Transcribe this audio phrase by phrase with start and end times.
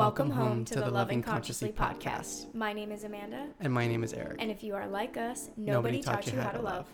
[0.00, 2.54] Welcome, home to, the Loving Consciously podcast.
[2.54, 4.36] My name is Amanda, And my name is Eric.
[4.38, 6.86] and if you are like us, nobody, taught, you how to love.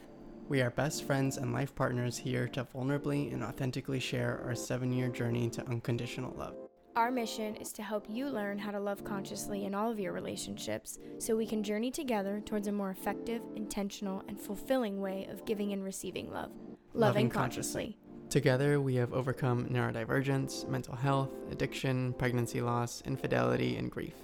[0.48, 4.92] We are best friends and life partners here to vulnerably and authentically share our seven
[4.92, 6.56] year journey to unconditional love.
[6.96, 10.12] Our mission is to help you learn how to love consciously in all of your
[10.12, 15.44] relationships so we can journey together towards a more effective, intentional, and fulfilling way of
[15.44, 16.50] giving and receiving love.
[16.92, 17.98] Loving, Loving consciously.
[18.30, 24.14] Together, we have overcome neurodivergence, mental health, addiction, pregnancy loss, infidelity, and grief.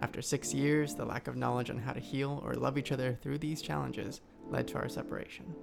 [0.00, 3.18] After six years, the lack of knowledge on how to heal or love each other
[3.22, 5.54] through these challenges led to our separation.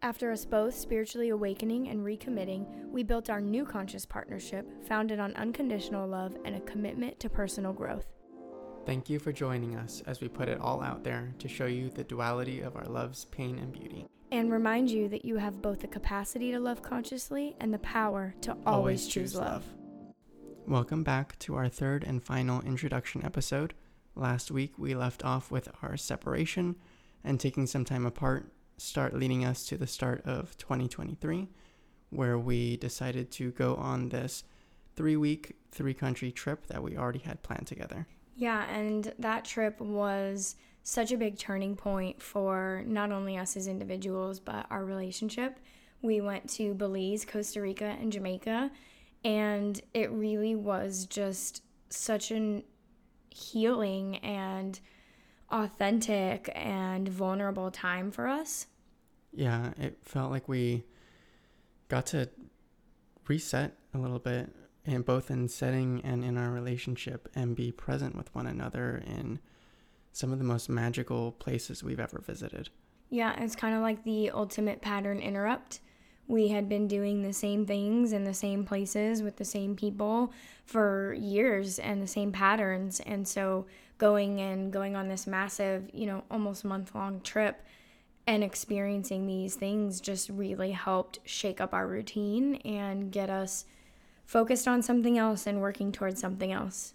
[0.00, 5.34] After us both spiritually awakening and recommitting, we built our new conscious partnership founded on
[5.34, 8.06] unconditional love and a commitment to personal growth.
[8.86, 11.88] Thank you for joining us as we put it all out there to show you
[11.88, 14.06] the duality of our love's pain and beauty.
[14.30, 18.34] And remind you that you have both the capacity to love consciously and the power
[18.40, 19.64] to always, choose love.
[20.66, 23.74] Welcome back to our third and final introduction episode.
[24.16, 26.76] Last week we left off with our separation
[27.22, 31.48] and taking some time apart, start leading us to the start of 2023,
[32.10, 34.42] where we decided to go on this
[34.96, 38.06] three week, three country trip that we already had planned together.
[38.36, 43.66] Yeah, and that trip was such a big turning point for not only us as
[43.66, 45.58] individuals, but our relationship.
[46.02, 48.70] We went to Belize, Costa Rica, and Jamaica,
[49.24, 52.62] and it really was just such an
[53.30, 54.78] healing and
[55.50, 58.66] authentic and vulnerable time for us.
[59.32, 60.84] Yeah, it felt like we
[61.88, 62.28] got to
[63.26, 64.54] reset a little bit
[64.84, 69.40] and both in setting and in our relationship and be present with one another in
[70.14, 72.70] some of the most magical places we've ever visited.
[73.10, 75.80] Yeah, it's kind of like the ultimate pattern interrupt.
[76.28, 80.32] We had been doing the same things in the same places with the same people
[80.64, 83.00] for years and the same patterns.
[83.00, 83.66] And so
[83.98, 87.60] going and going on this massive, you know, almost month long trip
[88.26, 93.64] and experiencing these things just really helped shake up our routine and get us
[94.24, 96.94] focused on something else and working towards something else.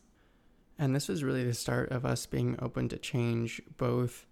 [0.79, 4.25] And this was really the start of us being open to change both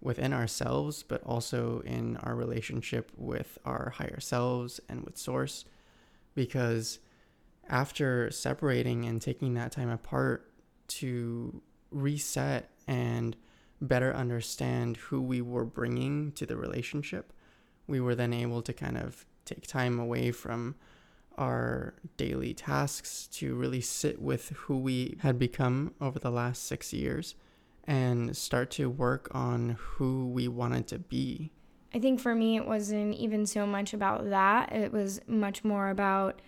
[0.00, 5.64] within ourselves, but also in our relationship with our higher selves and with Source.
[6.34, 6.98] Because
[7.68, 10.50] after separating and taking that time apart
[10.88, 13.36] to reset and
[13.80, 17.32] better understand who we were bringing to the relationship,
[17.86, 20.74] we were then able to kind of take time away from
[21.38, 26.92] our daily tasks to really sit with who we had become over the last six
[26.92, 27.34] years
[27.84, 31.50] and start to work on who we wanted to be.
[31.94, 34.72] I think for me, it wasn't even so much about that.
[34.72, 36.40] It was much more about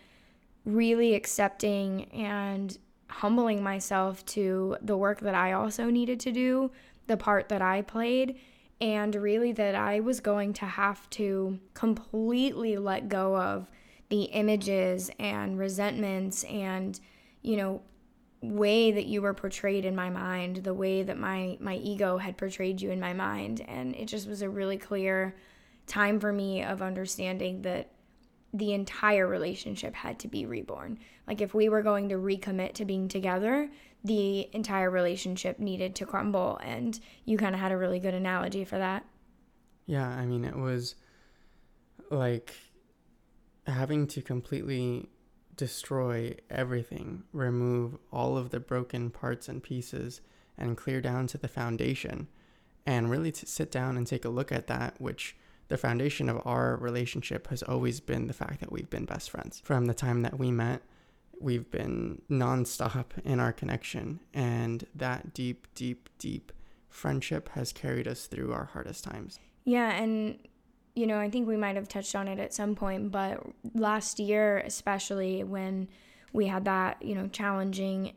[0.64, 2.76] really accepting and
[3.08, 6.70] humbling myself to the work that I also needed to do,
[7.06, 8.38] the part that I played,
[8.80, 13.68] and really that I was going to have to completely let go of
[14.08, 17.00] the images and resentments and
[17.42, 17.82] you know
[18.44, 22.36] way that you were portrayed in my mind the way that my my ego had
[22.36, 23.62] portrayed you in my mind.
[23.66, 25.34] And it just was a really clear
[25.86, 27.90] time for me of understanding that
[28.52, 30.98] the entire relationship had to be reborn.
[31.26, 33.70] Like if we were going to recommit to being together
[34.04, 36.60] the entire relationship needed to crumble.
[36.62, 39.04] And you kind of had a really good analogy for that.
[39.86, 40.94] Yeah i mean it was
[42.10, 42.54] like
[43.66, 45.08] having to completely
[45.56, 50.20] destroy everything, remove all of the broken parts and pieces,
[50.58, 52.28] and clear down to the foundation,
[52.86, 55.36] and really to sit down and take a look at that, which
[55.68, 59.60] the foundation of our relationship has always been the fact that we've been best friends.
[59.64, 60.82] From the time that we met,
[61.40, 66.52] we've been nonstop in our connection, and that deep, deep, deep
[66.88, 69.38] friendship has carried us through our hardest times.
[69.64, 70.38] Yeah, and
[70.94, 73.44] you know, I think we might have touched on it at some point, but
[73.74, 75.88] last year, especially when
[76.32, 78.12] we had that, you know, challenging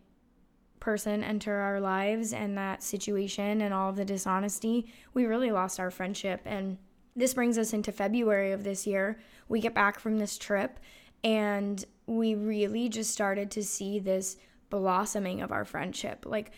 [0.79, 5.79] person enter our lives and that situation and all of the dishonesty, we really lost
[5.79, 6.41] our friendship.
[6.45, 6.77] And
[7.15, 9.19] this brings us into February of this year.
[9.49, 10.79] We get back from this trip
[11.23, 14.37] and we really just started to see this
[14.69, 16.25] blossoming of our friendship.
[16.25, 16.51] Like,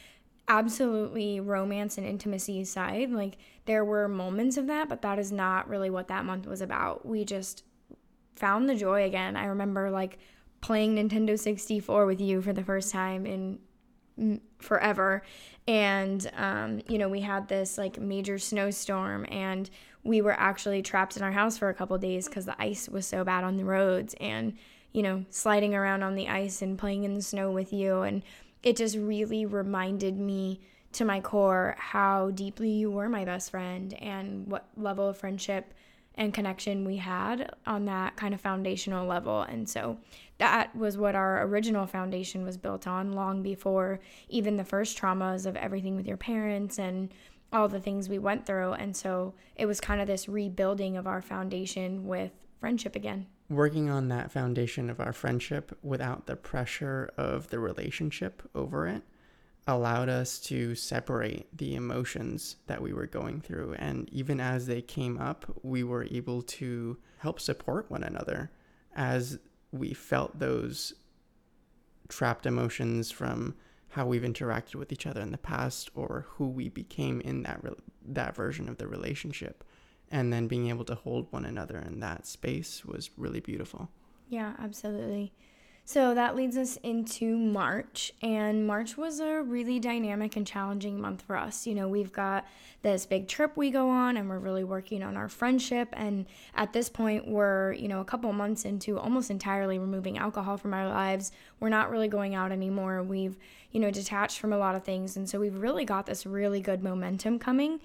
[0.50, 3.12] absolutely romance and intimacy side.
[3.12, 6.60] Like there were moments of that, but that is not really what that month was
[6.60, 7.06] about.
[7.06, 7.64] We just
[8.36, 9.38] found the joy again.
[9.38, 10.18] I remember like
[10.62, 13.60] playing Nintendo 64 with you for the first time in
[14.60, 15.24] forever
[15.66, 19.70] and um, you know we had this like major snowstorm and
[20.04, 23.06] we were actually trapped in our house for a couple days because the ice was
[23.06, 24.58] so bad on the roads and
[24.92, 28.24] you know sliding around on the ice and playing in the snow with you and
[28.64, 30.60] it just really reminded me
[30.92, 35.74] to my core how deeply you were my best friend and what level of friendship
[36.16, 39.44] and connection we had on that kind of foundational level.
[39.44, 39.98] And so
[40.38, 45.46] that was what our original foundation was built on long before even the first traumas
[45.46, 47.14] of everything with your parents and
[47.54, 48.74] all the things we went through.
[48.74, 53.28] And so it was kind of this rebuilding of our foundation with friendship again.
[53.50, 59.04] Working on that foundation of our friendship without the pressure of the relationship over it
[59.68, 63.76] allowed us to separate the emotions that we were going through.
[63.78, 68.52] And even as they came up, we were able to help support one another
[68.96, 69.38] as
[69.72, 70.94] we felt those
[72.08, 73.56] trapped emotions from
[73.90, 77.64] how we've interacted with each other in the past or who we became in that
[77.64, 77.72] re-
[78.06, 79.64] that version of the relationship
[80.12, 83.90] and then being able to hold one another in that space was really beautiful.
[84.30, 85.34] Yeah, absolutely.
[85.90, 91.24] So that leads us into March, and March was a really dynamic and challenging month
[91.24, 91.66] for us.
[91.66, 92.46] You know, we've got
[92.84, 95.90] this big trip we go on, and we're really working on our friendship.
[95.94, 100.58] And at this point, we're, you know, a couple months into almost entirely removing alcohol
[100.58, 101.32] from our lives.
[101.60, 103.02] We're not really going out anymore.
[103.02, 103.40] We've,
[103.72, 105.18] you know, detached from a lot of things.
[105.18, 107.80] And so we've really got this really good momentum coming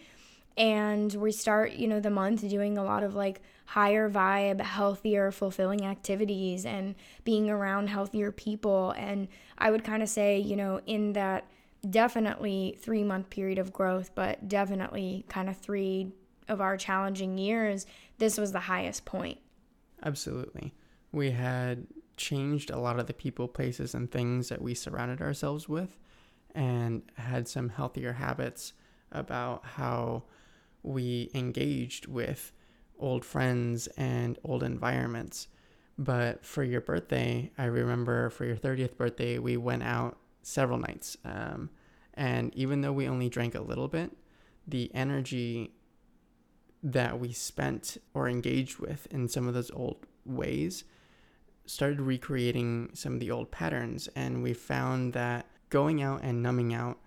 [0.57, 5.31] and we start you know the month doing a lot of like higher vibe healthier
[5.31, 8.93] fulfilling activities and being around healthier people.
[8.97, 9.29] And
[9.59, 11.47] i would kind of say you know in that
[11.89, 16.13] definitely 3 month period of growth but definitely kind of 3
[16.49, 17.87] of our challenging years
[18.19, 19.39] this was the highest point.
[20.03, 20.73] Absolutely.
[21.13, 21.87] We had
[22.17, 25.99] changed a lot of the people places and things that we surrounded ourselves with
[26.55, 28.73] and had some healthier habits
[29.11, 30.23] about how
[30.85, 32.53] we engaged with
[32.99, 35.49] old friends and old environments.
[35.99, 41.17] But for your birthday, I remember for your 30th birthday, we went out several nights.
[41.25, 41.71] Um,
[42.15, 44.17] and even though we only drank a little bit,
[44.67, 45.75] the energy
[46.83, 50.85] that we spent or engaged with in some of those old ways
[51.67, 54.09] started recreating some of the old patterns.
[54.15, 56.99] And we found that going out and numbing out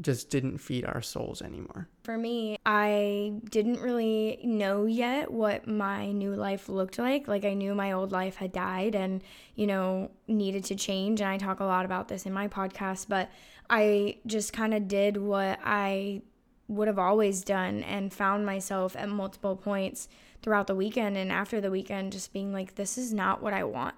[0.00, 1.88] just didn't feed our souls anymore.
[2.02, 7.28] For me, I didn't really know yet what my new life looked like.
[7.28, 9.22] Like, I knew my old life had died and,
[9.54, 11.20] you know, needed to change.
[11.20, 13.30] And I talk a lot about this in my podcast, but
[13.70, 16.22] I just kind of did what I
[16.66, 20.08] would have always done and found myself at multiple points
[20.42, 23.64] throughout the weekend and after the weekend just being like, this is not what I
[23.64, 23.94] want.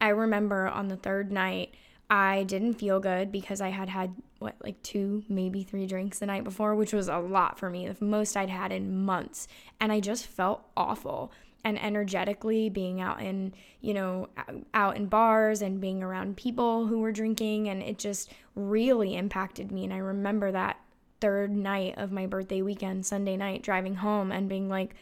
[0.00, 1.74] I remember on the third night,
[2.10, 6.26] I didn't feel good because I had had what like two maybe three drinks the
[6.26, 9.48] night before which was a lot for me the most i'd had in months.
[9.80, 11.32] And i just felt awful.
[11.64, 14.28] And energetically being out in you know
[14.72, 19.70] out in bars and being around people who were drinking and it just really impacted
[19.70, 19.84] me.
[19.84, 20.80] And i remember that
[21.20, 24.94] third night of my birthday weekend sunday night driving home and being like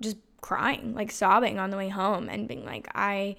[0.00, 3.36] just crying like sobbing on the way home and being like i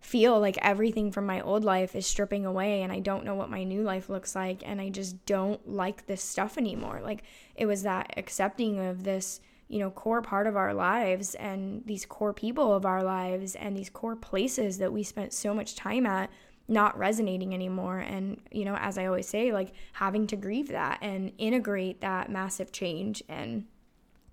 [0.00, 3.50] feel like everything from my old life is stripping away and I don't know what
[3.50, 7.00] my new life looks like and I just don't like this stuff anymore.
[7.02, 7.24] Like
[7.56, 12.06] it was that accepting of this, you know, core part of our lives and these
[12.06, 16.06] core people of our lives and these core places that we spent so much time
[16.06, 16.30] at
[16.68, 20.98] not resonating anymore and you know as i always say like having to grieve that
[21.00, 23.64] and integrate that massive change and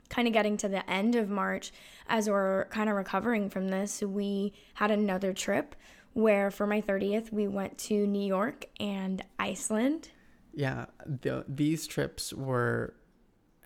[0.10, 1.72] kind of getting to the end of March,
[2.08, 5.76] as we're kind of recovering from this, we had another trip
[6.14, 10.10] where for my 30th, we went to New York and Iceland.
[10.54, 12.94] Yeah, the, these trips were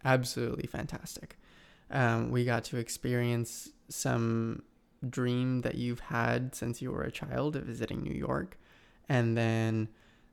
[0.04, 1.38] absolutely fantastic.
[1.92, 4.64] Um, we got to experience some
[5.08, 8.58] dream that you've had since you were a child of visiting New York,
[9.08, 9.90] and then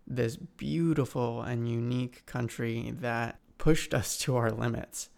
[0.06, 5.10] this beautiful and unique country that pushed us to our limits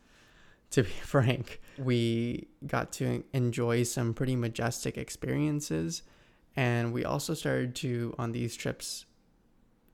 [0.70, 1.60] to be frank.
[1.78, 6.02] We got to enjoy some pretty majestic experiences.
[6.56, 9.06] And we also started to, on these trips,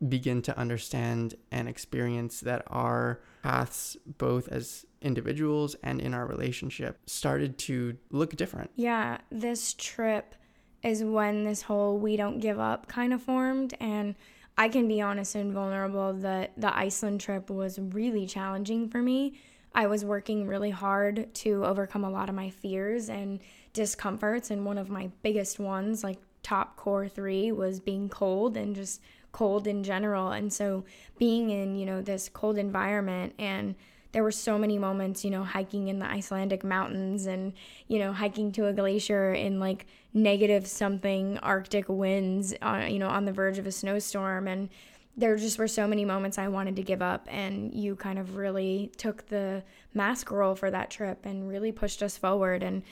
[0.09, 6.99] begin to understand and experience that our paths, both as individuals and in our relationship,
[7.07, 8.71] started to look different.
[8.77, 10.35] Yeah, this trip
[10.83, 13.75] is when this whole we don't give up kind of formed.
[13.81, 14.15] And
[14.57, 19.39] I can be honest and vulnerable that the Iceland trip was really challenging for me
[19.75, 23.41] I was working really hard to overcome a lot of my fears and
[23.73, 24.51] discomforts.
[24.51, 29.01] And one of my biggest ones, like top core three, was being cold and just
[29.33, 30.31] cold in general.
[30.31, 30.85] And so
[31.19, 33.75] being in, you know, this cold environment and
[34.13, 37.53] there were so many moments, you know, hiking in the Icelandic mountains and,
[37.89, 43.09] you know, hiking to a glacier in like negative something Arctic winds, uh, you know,
[43.09, 44.47] on the verge of a snowstorm.
[44.47, 44.69] And
[45.17, 48.37] there just were so many moments I wanted to give up, and you kind of
[48.37, 52.63] really took the mask role for that trip and really pushed us forward.
[52.63, 52.83] And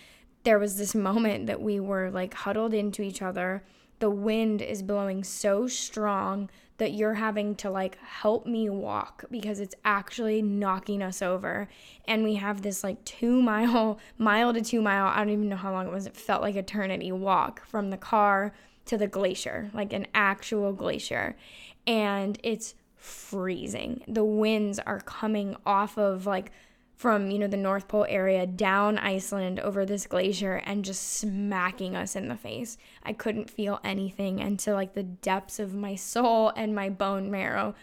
[0.44, 3.64] there was this moment that we were like huddled into each other.
[3.98, 6.48] The wind is blowing so strong
[6.78, 11.68] that you're having to like help me walk because it's actually knocking us over.
[12.06, 15.56] And we have this like two mile, mile to two mile, I don't even know
[15.56, 16.06] how long it was.
[16.06, 18.52] It felt like eternity walk from the car
[18.86, 21.36] to the glacier, like an actual glacier
[21.86, 24.02] and it's freezing.
[24.06, 26.52] The winds are coming off of like
[26.94, 31.96] from, you know, the North Pole area down Iceland over this glacier and just smacking
[31.96, 32.78] us in the face.
[33.02, 37.74] I couldn't feel anything until like the depths of my soul and my bone marrow.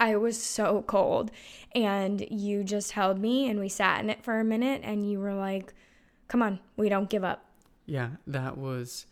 [0.00, 1.30] I was so cold.
[1.76, 5.20] And you just held me and we sat in it for a minute and you
[5.20, 5.72] were like,
[6.26, 7.44] come on, we don't give up.
[7.86, 9.06] Yeah, that was,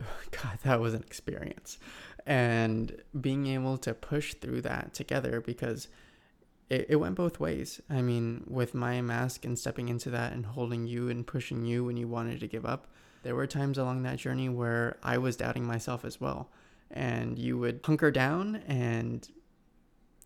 [0.30, 1.76] God, that was an experience
[2.26, 5.88] and being able to push through that together because
[6.68, 7.80] it, it went both ways.
[7.90, 11.84] I mean, with my mask and stepping into that and holding you and pushing you
[11.84, 12.86] when you wanted to give up,
[13.22, 16.50] there were times along that journey where I was doubting myself as well.
[16.90, 19.28] And you would hunker down and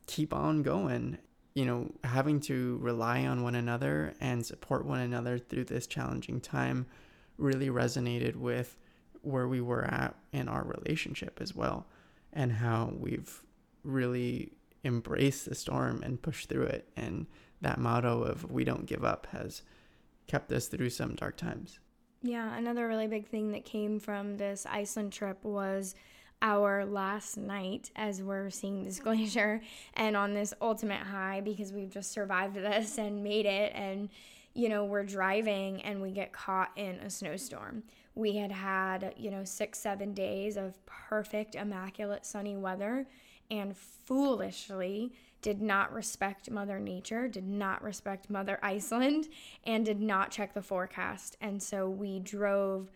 [0.06, 1.18] keep on going.
[1.54, 6.40] You know, having to rely on one another and support one another through this challenging
[6.40, 6.86] time
[7.38, 8.76] really resonated with
[9.24, 11.86] where we were at in our relationship as well
[12.32, 13.42] and how we've
[13.82, 14.52] really
[14.84, 16.88] embraced the storm and pushed through it.
[16.96, 17.26] And
[17.60, 19.62] that motto of we don't give up has
[20.26, 21.78] kept us through some dark times.
[22.22, 25.94] Yeah another really big thing that came from this iceland trip was
[26.40, 29.60] our last night as we're seeing this glacier
[29.94, 33.72] and on this ultimate high because we've just survived this and made it.
[33.74, 34.08] And
[34.54, 37.82] you know we're driving and we get caught in a snowstorm
[38.14, 43.06] we had had, you know, six, seven days of perfect, immaculate sunny weather
[43.50, 49.28] and foolishly did not respect Mother Nature, did not respect Mother Iceland,
[49.64, 51.36] and did not check the forecast.
[51.40, 52.90] And so we drove,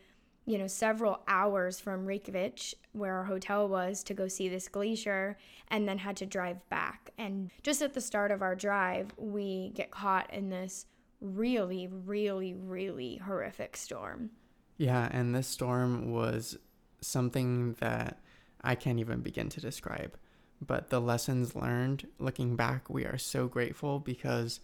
[0.46, 2.60] you know, several hours from Reykjavik,
[2.92, 5.36] where our hotel was, to go see this glacier,
[5.68, 7.10] and then had to drive back.
[7.18, 10.86] And just at the start of our drive, we get caught in this
[11.20, 14.30] really, really, really horrific storm.
[14.78, 16.56] Yeah, and this storm was
[17.00, 18.20] something that
[18.62, 20.16] I can't even begin to describe.
[20.64, 24.60] But the lessons learned, looking back, we are so grateful because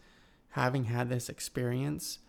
[0.50, 2.20] having had this experience,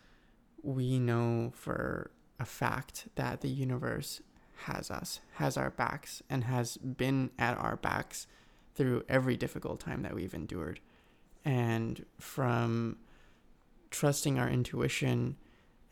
[0.62, 4.22] we know for a fact that the universe
[4.65, 8.27] has us, has our backs, and has been at our backs
[8.74, 10.80] through every difficult time that we've endured.
[11.44, 12.98] And from
[13.92, 15.38] trusting our intuition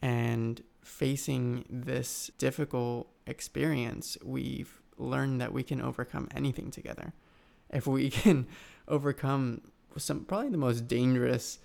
[0.01, 7.13] and facing this difficult experience, we've learned that we can overcome anything together.
[7.69, 8.47] If we can
[8.87, 9.61] overcome
[9.97, 11.59] some probably the most dangerous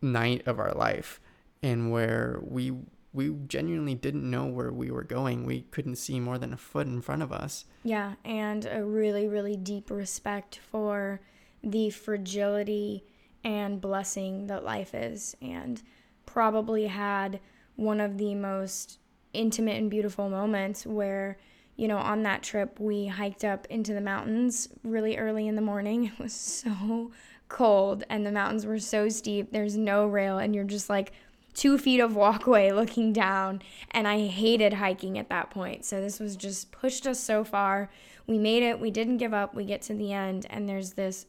[0.00, 1.20] night of our life
[1.62, 2.72] and where we
[3.12, 5.44] we genuinely didn't know where we were going.
[5.44, 7.64] We couldn't see more than a foot in front of us.
[7.82, 11.20] Yeah, and a really really deep respect for
[11.62, 13.04] the fragility
[13.44, 15.82] and blessing that life is and
[16.26, 17.40] probably had
[17.78, 18.98] one of the most
[19.32, 21.38] intimate and beautiful moments where
[21.76, 25.62] you know on that trip we hiked up into the mountains really early in the
[25.62, 26.04] morning.
[26.12, 27.12] It was so
[27.48, 29.52] cold and the mountains were so steep.
[29.52, 31.12] There's no rail and you're just like
[31.54, 33.62] two feet of walkway looking down.
[33.92, 35.84] And i hated hiking at that point.
[35.84, 37.90] So this was just pushed us so far.
[38.26, 38.80] We made it.
[38.80, 39.54] We didn't give up.
[39.54, 41.26] We get to the end and there's this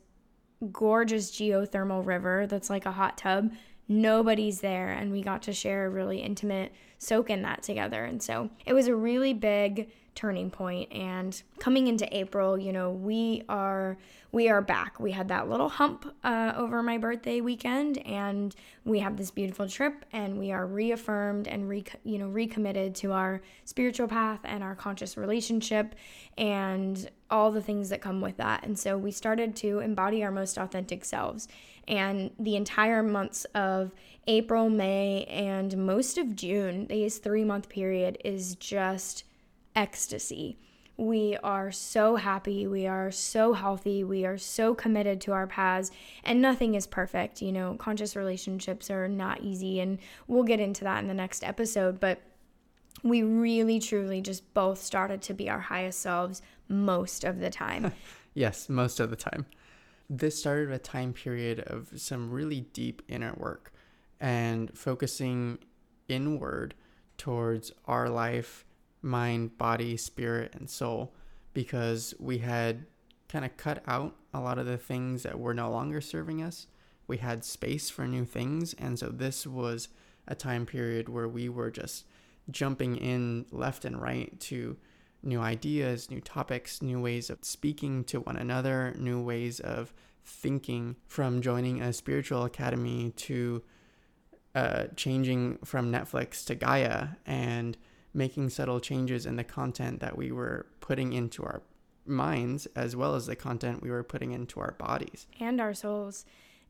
[0.72, 3.52] gorgeous geothermal river that's like a hot tub
[3.90, 8.06] nobody's there and we got to share a really intimate soak in that together.
[8.06, 12.92] And so it was a really big turning point and coming into april you know
[12.92, 13.96] we are
[14.32, 15.00] we are back.
[15.00, 18.56] We had that little hump uh, over my birthday weekend and
[18.86, 23.12] we have this beautiful trip and we are reaffirmed and re- you know recommitted to
[23.12, 25.96] our spiritual path and our conscious relationship
[26.38, 28.64] and all the things that come with that.
[28.64, 31.48] And so we started to embody our most authentic selves
[31.90, 33.92] and the entire months of
[34.28, 39.24] April, May, and most of June, this three month period is just
[39.76, 40.60] ecstasy.
[40.98, 42.68] We are so happy.
[42.68, 44.04] We are so healthy.
[44.04, 45.92] We are so committed to our paths,
[46.24, 47.42] and nothing is perfect.
[47.42, 51.44] You know, conscious relationships are not easy, and we'll get into that in the next
[51.44, 52.00] episode.
[52.00, 52.22] But
[53.02, 57.94] we really, truly just both started to be our highest selves most of the time.
[58.36, 59.46] yes, most of the time
[60.10, 63.72] this started a time period of some really deep inner work
[64.20, 65.60] and focusing
[66.08, 66.74] inward
[67.18, 68.66] towards our life,
[69.02, 71.14] mind, body, spirit, and soul
[71.54, 72.86] because we had
[73.28, 76.68] kind of cut out a lot of the things that were no longer serving us.
[77.08, 78.74] We had space for new things.
[78.74, 79.90] And so this was
[80.28, 82.06] a time period where we were just
[82.50, 84.78] jumping in left and right to
[85.24, 90.96] new ideas, new topics, new ways of speaking to one another, new ways of thinking
[91.08, 93.62] from joining a spiritual academy to
[94.56, 97.78] uh, changing from Netflix to Gaia and
[98.14, 101.62] making subtle changes in the content that we were putting into our
[102.06, 106.26] minds as well as the content we were putting into our bodies and our souls.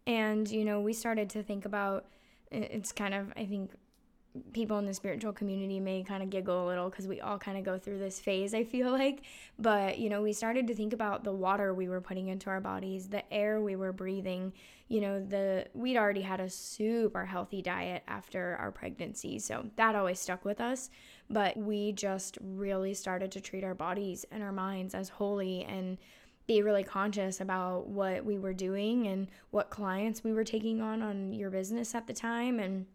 [0.06, 2.06] And, you know, we started to think about
[2.52, 3.72] it's kind of, I think,
[4.54, 7.58] people in the spiritual community may kind of giggle a little because we all kind
[7.58, 9.22] of go through this phase, I feel like.
[9.58, 12.62] But, you know, we started to think about the water we were putting into our
[12.62, 14.54] bodies, the air we were breathing.
[14.88, 19.40] You know, the we'd already had a super healthy diet after our pregnancy.
[19.40, 20.90] So that always stuck with us.
[21.30, 25.98] But we just really started to treat our bodies and our minds as holy and
[26.50, 31.04] be really conscious about what we were doing and what clients we were taking on
[31.04, 32.88] on your business at the time and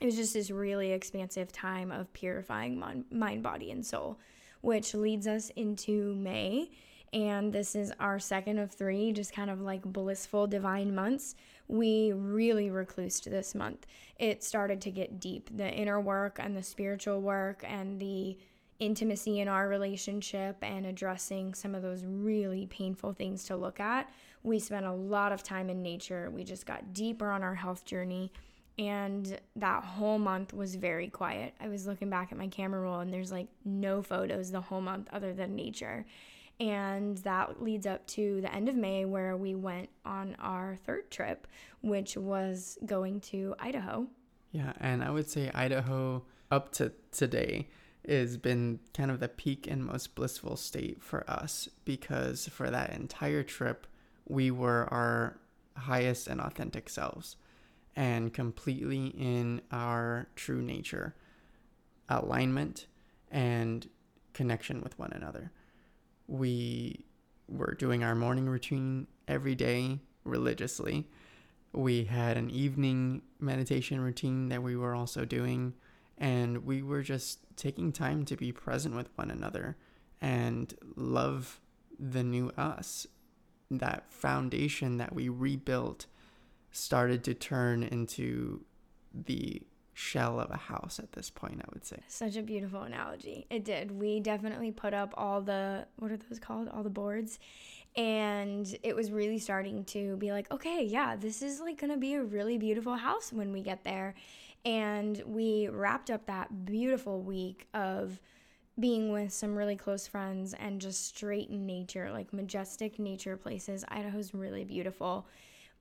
[0.00, 2.78] it was just this really expansive time of purifying
[3.10, 4.18] mind, body, and soul,
[4.60, 6.70] which leads us into May.
[7.12, 11.36] And this is our second of three, just kind of like blissful divine months.
[11.68, 13.86] We really reclused this month.
[14.18, 18.36] It started to get deep the inner work and the spiritual work and the
[18.80, 24.12] intimacy in our relationship and addressing some of those really painful things to look at.
[24.42, 26.30] We spent a lot of time in nature.
[26.30, 28.32] We just got deeper on our health journey
[28.78, 31.54] and that whole month was very quiet.
[31.60, 34.80] I was looking back at my camera roll and there's like no photos the whole
[34.80, 36.04] month other than nature.
[36.58, 41.10] And that leads up to the end of May where we went on our third
[41.10, 41.46] trip,
[41.82, 44.06] which was going to Idaho.
[44.52, 47.68] Yeah, and I would say Idaho up to today
[48.06, 52.92] has been kind of the peak and most blissful state for us because for that
[52.92, 53.86] entire trip,
[54.28, 55.38] we were our
[55.76, 57.36] highest and authentic selves
[57.96, 61.14] and completely in our true nature,
[62.08, 62.86] alignment,
[63.30, 63.88] and
[64.32, 65.52] connection with one another.
[66.26, 67.04] We
[67.48, 71.06] were doing our morning routine every day religiously.
[71.72, 75.74] We had an evening meditation routine that we were also doing,
[76.18, 79.76] and we were just taking time to be present with one another
[80.20, 81.60] and love
[81.98, 83.06] the new us.
[83.70, 86.06] That foundation that we rebuilt
[86.74, 88.60] started to turn into
[89.12, 92.00] the shell of a house at this point, I would say.
[92.08, 93.46] Such a beautiful analogy.
[93.48, 93.92] It did.
[93.92, 96.68] We definitely put up all the, what are those called?
[96.68, 97.38] All the boards.
[97.96, 102.14] And it was really starting to be like, okay, yeah, this is like to be
[102.14, 104.16] a really beautiful house when we get there.
[104.64, 108.18] And we wrapped up that beautiful week of
[108.80, 113.84] being with some really close friends and just straight in nature, like majestic nature places.
[113.86, 115.28] Idaho's really beautiful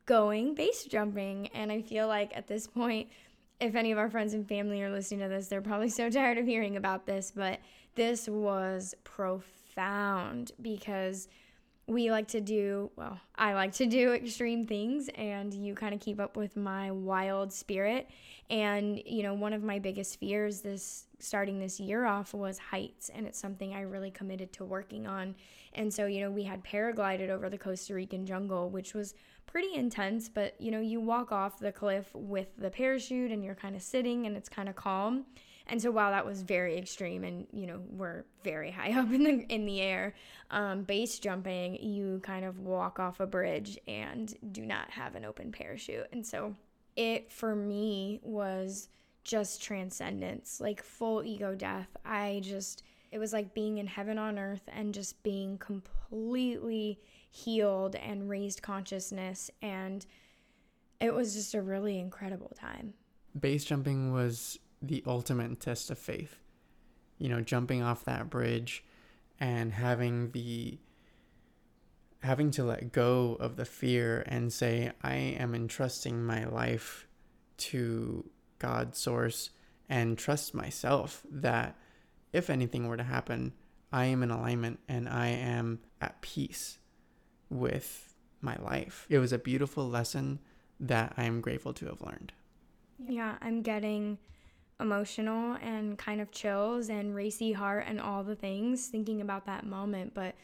[0.05, 1.47] going base jumping.
[1.53, 3.09] And I feel like at this point,
[3.59, 6.37] if any of our friends and family are listening to this, they're probably so tired
[6.37, 7.59] of hearing about this, but
[7.95, 11.27] this was profound because
[11.85, 15.99] we like to do, well, I like to do extreme things, and you kind of
[15.99, 18.09] keep up with my wild spirit.
[18.49, 23.09] And, you know, one of my biggest fears this starting this year off was heights,
[23.13, 25.35] and it's something I really committed to working on.
[25.73, 29.73] And so, you know, we had paraglided over the Costa Rican jungle, which was pretty
[29.75, 33.75] intense, but you know, you walk off the cliff with the parachute and you're kind
[33.75, 35.25] of sitting and it's kind of calm.
[35.67, 39.23] And so while that was very extreme and you know we're very high up in
[39.23, 40.13] the in the air,
[40.51, 45.25] um, base jumping you kind of walk off a bridge and do not have an
[45.25, 46.07] open parachute.
[46.11, 46.55] And so
[46.95, 48.89] it for me was
[49.23, 51.89] just transcendence, like full ego death.
[52.05, 57.95] I just it was like being in heaven on earth and just being completely healed
[57.95, 59.51] and raised consciousness.
[59.61, 60.03] And
[60.99, 62.95] it was just a really incredible time.
[63.39, 66.39] Base jumping was the ultimate test of faith.
[67.19, 68.83] You know, jumping off that bridge
[69.39, 70.79] and having the
[72.23, 77.05] having to let go of the fear and say I am entrusting my life
[77.57, 78.27] to
[78.63, 79.49] God's source
[79.89, 81.75] and trust myself that
[82.31, 83.51] if anything were to happen,
[83.91, 86.79] I am in alignment and I am at peace
[87.49, 89.05] with my life.
[89.09, 90.39] It was a beautiful lesson
[90.79, 92.31] that I am grateful to have learned.
[93.05, 94.17] Yeah, I'm getting
[94.79, 99.65] emotional and kind of chills and racy heart and all the things thinking about that
[99.65, 100.13] moment.
[100.13, 100.35] But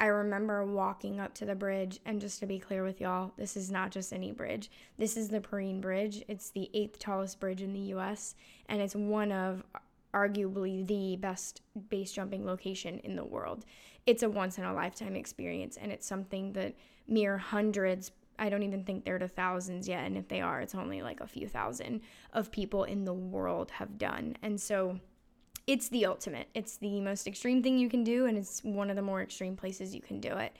[0.00, 3.56] I remember walking up to the bridge, and just to be clear with y'all, this
[3.56, 4.70] is not just any bridge.
[4.98, 6.22] This is the Perrine Bridge.
[6.28, 8.34] It's the eighth tallest bridge in the US,
[8.68, 9.62] and it's one of
[10.12, 13.64] arguably the best base jumping location in the world.
[14.06, 16.74] It's a once in a lifetime experience, and it's something that
[17.06, 20.04] mere hundreds, I don't even think they're to thousands yet.
[20.04, 22.00] And if they are, it's only like a few thousand
[22.32, 24.36] of people in the world have done.
[24.42, 24.98] And so
[25.66, 26.48] it's the ultimate.
[26.54, 29.56] It's the most extreme thing you can do, and it's one of the more extreme
[29.56, 30.54] places you can do it.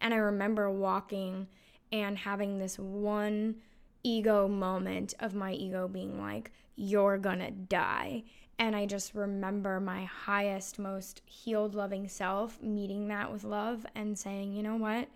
[0.00, 1.46] And I remember walking
[1.92, 3.56] and having this one
[4.02, 8.24] ego moment of my ego being like, You're gonna die.
[8.58, 14.18] And I just remember my highest, most healed, loving self meeting that with love and
[14.18, 15.08] saying, You know what?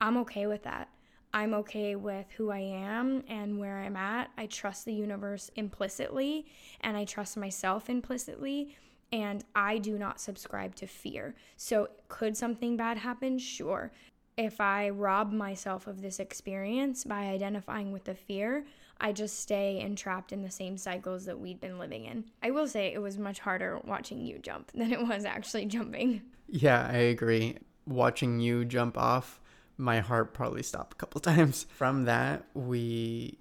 [0.00, 0.88] I'm okay with that.
[1.32, 4.30] I'm okay with who I am and where I'm at.
[4.38, 6.46] I trust the universe implicitly
[6.80, 8.76] and I trust myself implicitly.
[9.12, 11.36] And I do not subscribe to fear.
[11.56, 13.38] So, could something bad happen?
[13.38, 13.92] Sure.
[14.36, 18.66] If I rob myself of this experience by identifying with the fear,
[19.00, 22.24] I just stay entrapped in the same cycles that we'd been living in.
[22.42, 26.22] I will say it was much harder watching you jump than it was actually jumping.
[26.48, 27.58] Yeah, I agree.
[27.86, 29.40] Watching you jump off
[29.76, 31.66] my heart probably stopped a couple times.
[31.70, 33.38] From that, we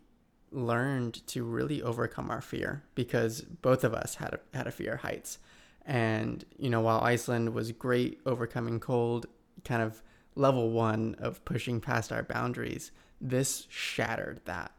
[0.52, 4.94] learned to really overcome our fear because both of us had a, had a fear
[4.94, 5.40] of heights.
[5.86, 9.28] And, you know, while Iceland was great overcoming cold,
[9.64, 10.02] kind of
[10.36, 14.72] level one of pushing past our boundaries, this shattered that.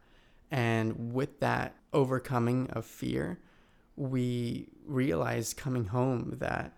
[0.51, 3.39] And with that overcoming of fear,
[3.95, 6.75] we realized coming home that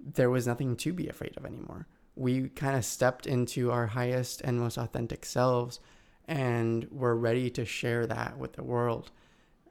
[0.00, 1.86] there was nothing to be afraid of anymore
[2.16, 5.78] we kind of stepped into our highest and most authentic selves
[6.26, 9.12] and we're ready to share that with the world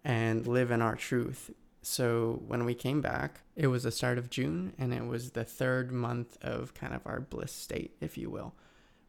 [0.03, 1.51] and live in our truth.
[1.81, 5.43] So when we came back, it was the start of June and it was the
[5.43, 8.53] third month of kind of our bliss state, if you will.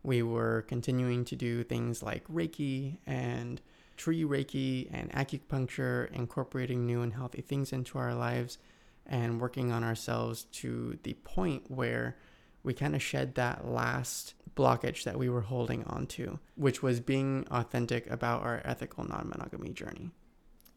[0.03, 3.61] We were continuing to do things like Reiki and
[3.97, 8.59] tree Reiki and acupuncture, incorporating new and healthy things into our lives
[9.05, 12.17] and working on ourselves to the point where
[12.67, 16.99] we kind of shed that last blockage that we were holding on to, which was
[16.99, 20.11] being authentic about our ethical non monogamy journey.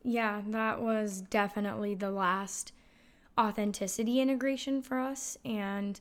[0.04, 2.73] Yeah, that was definitely the last
[3.38, 5.38] authenticity integration for us.
[5.43, 5.99] And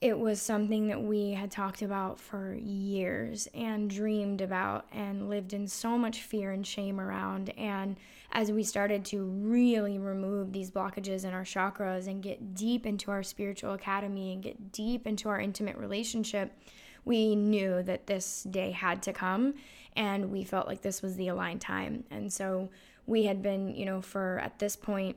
[0.00, 5.52] it was something that we had talked about for years and dreamed about and lived
[5.52, 7.50] in so much fear and shame around.
[7.58, 7.96] And
[8.32, 13.10] as we started to really remove these blockages in our chakras and get deep into
[13.10, 16.52] our spiritual academy and get deep into our intimate relationship,
[17.04, 19.54] we knew that this day had to come
[19.96, 22.04] and we felt like this was the aligned time.
[22.10, 22.68] And so
[23.06, 25.16] we had been, you know, for at this point,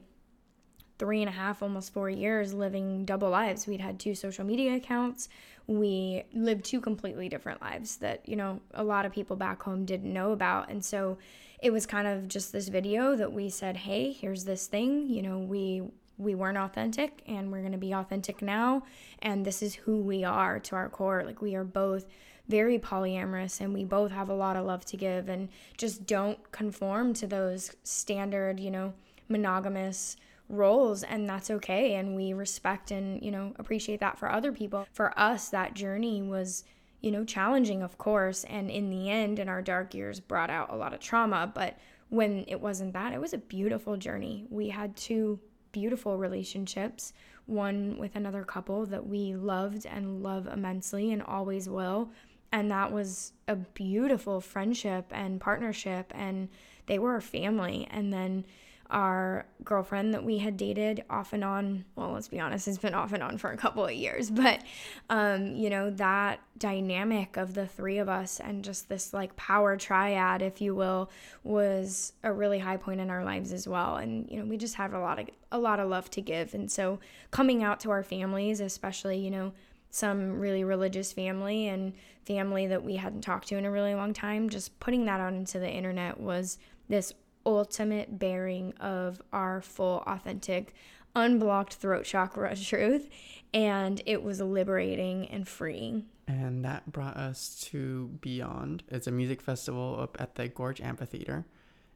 [0.97, 3.65] three and a half, almost four years living double lives.
[3.65, 5.29] We'd had two social media accounts.
[5.65, 9.83] We lived two completely different lives that, you know, a lot of people back home
[9.83, 10.69] didn't know about.
[10.69, 11.17] And so
[11.61, 15.07] it was kind of just this video that we said, hey, here's this thing.
[15.07, 15.83] You know, we
[16.17, 18.83] we weren't authentic and we're going to be authentic now
[19.23, 22.05] and this is who we are to our core like we are both
[22.47, 26.51] very polyamorous and we both have a lot of love to give and just don't
[26.51, 28.93] conform to those standard you know
[29.29, 30.15] monogamous
[30.47, 34.85] roles and that's okay and we respect and you know appreciate that for other people
[34.91, 36.63] for us that journey was
[37.01, 40.71] you know challenging of course and in the end in our dark years brought out
[40.71, 41.77] a lot of trauma but
[42.09, 44.45] when it wasn't that it was a beautiful journey.
[44.49, 45.39] We had two
[45.71, 47.13] beautiful relationships
[47.45, 52.11] one with another couple that we loved and love immensely and always will
[52.51, 56.49] and that was a beautiful friendship and partnership and
[56.87, 57.87] they were a family.
[57.89, 58.45] And then
[58.91, 62.93] our girlfriend that we had dated off and on well let's be honest it's been
[62.93, 64.61] off and on for a couple of years but
[65.09, 69.75] um you know that dynamic of the three of us and just this like power
[69.75, 71.09] triad if you will
[71.43, 73.95] was a really high point in our lives as well.
[73.95, 76.53] And you know we just had a lot of a lot of love to give.
[76.53, 76.99] And so
[77.31, 79.51] coming out to our families especially you know
[79.89, 81.93] some really religious family and
[82.25, 85.33] family that we hadn't talked to in a really long time just putting that out
[85.33, 87.13] into the internet was this
[87.45, 90.73] ultimate bearing of our full, authentic,
[91.15, 93.09] unblocked throat chakra truth.
[93.53, 96.05] And it was liberating and freeing.
[96.27, 98.83] And that brought us to Beyond.
[98.87, 101.45] It's a music festival up at the Gorge Amphitheater.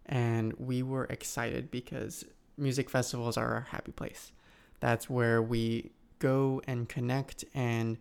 [0.05, 2.25] And we were excited because
[2.57, 4.33] music festivals are our happy place.
[4.81, 7.97] That's where we go and connect and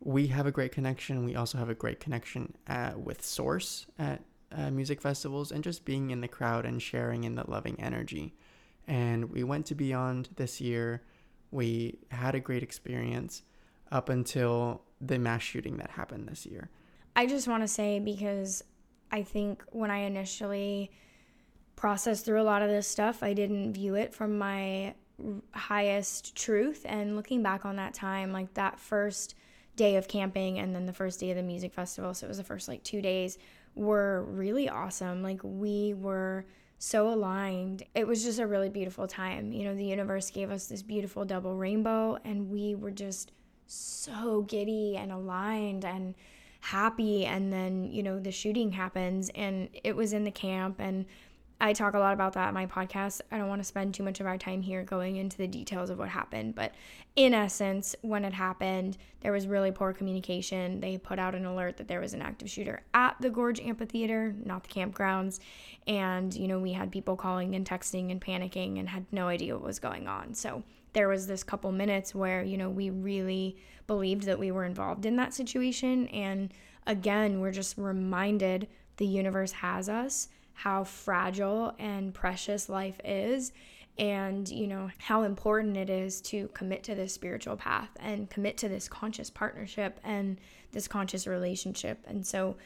[0.00, 1.24] we have a great connection.
[1.24, 4.22] We also have a great connection at, uh, with Source at
[4.56, 8.34] uh, music festivals and just being in the crowd and sharing in the loving energy.
[8.86, 11.02] And we went to Beyond this year.
[11.50, 13.42] We had a great experience
[13.92, 16.70] up until the mass shooting that happened this year.
[17.14, 18.62] I just want to say because
[19.10, 20.90] I think when I initially
[21.76, 24.94] processed through a lot of this stuff, I didn't view it from my
[25.52, 26.84] highest truth.
[26.88, 29.34] And looking back on that time, like that first
[29.76, 32.38] day of camping and then the first day of the music festival, so it was
[32.38, 33.38] the first like two days,
[33.78, 35.22] were really awesome.
[35.22, 36.44] Like we were
[36.78, 37.82] so aligned.
[37.94, 39.52] It was just a really beautiful time.
[39.52, 43.32] You know, the universe gave us this beautiful double rainbow, and we were just
[43.66, 46.14] so giddy and aligned and
[46.60, 47.26] happy.
[47.26, 51.06] And then, you know, the shooting happens, and it was in the camp, and
[51.60, 53.20] I talk a lot about that in my podcast.
[53.32, 55.90] I don't want to spend too much of our time here going into the details
[55.90, 56.72] of what happened, but
[57.16, 60.78] in essence, when it happened, there was really poor communication.
[60.78, 64.36] They put out an alert that there was an active shooter at the Gorge Amphitheater,
[64.44, 65.40] not the campgrounds.
[65.88, 69.54] And, you know, we had people calling and texting and panicking and had no idea
[69.54, 70.34] what was going on.
[70.34, 73.56] So there was this couple minutes where, you know, we really
[73.88, 76.06] believed that we were involved in that situation.
[76.08, 76.54] And
[76.86, 78.68] again, we're just reminded
[78.98, 83.52] the universe has us how fragile and precious life is
[83.96, 88.56] and you know how important it is to commit to this spiritual path and commit
[88.56, 90.40] to this conscious partnership and
[90.72, 92.04] this conscious relationship.
[92.08, 92.56] And so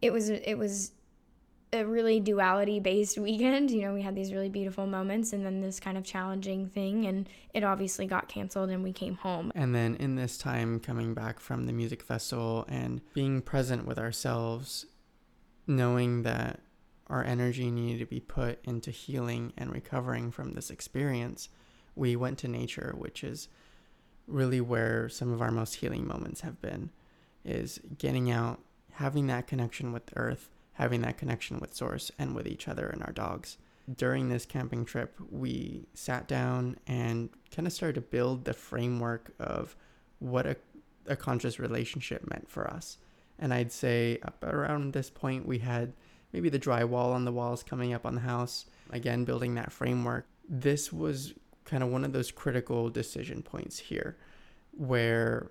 [0.00, 0.92] it was it was
[1.72, 3.72] a really duality based weekend.
[3.72, 7.06] You know we had these really beautiful moments and then this kind of challenging thing
[7.06, 9.50] and it obviously got canceled and we came home.
[9.56, 13.98] And then in this time coming back from the music festival and being present with
[13.98, 14.86] ourselves
[15.66, 16.60] knowing that
[17.10, 21.48] our energy needed to be put into healing and recovering from this experience,
[21.96, 23.48] we went to nature, which is
[24.28, 26.90] really where some of our most healing moments have been
[27.44, 28.60] is getting out,
[28.92, 33.02] having that connection with earth, having that connection with source and with each other and
[33.02, 33.58] our dogs.
[33.92, 39.32] During this camping trip, we sat down and kind of started to build the framework
[39.40, 39.74] of
[40.20, 40.56] what a,
[41.06, 42.98] a conscious relationship meant for us.
[43.36, 45.92] And I'd say up around this point, we had
[46.32, 50.26] maybe the drywall on the walls coming up on the house, again, building that framework.
[50.48, 54.16] This was kind of one of those critical decision points here
[54.72, 55.50] where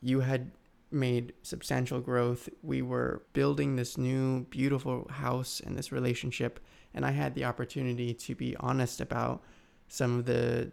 [0.00, 0.50] you had
[0.90, 2.48] made substantial growth.
[2.62, 6.60] We were building this new, beautiful house and this relationship.
[6.94, 9.42] And I had the opportunity to be honest about
[9.88, 10.72] some of the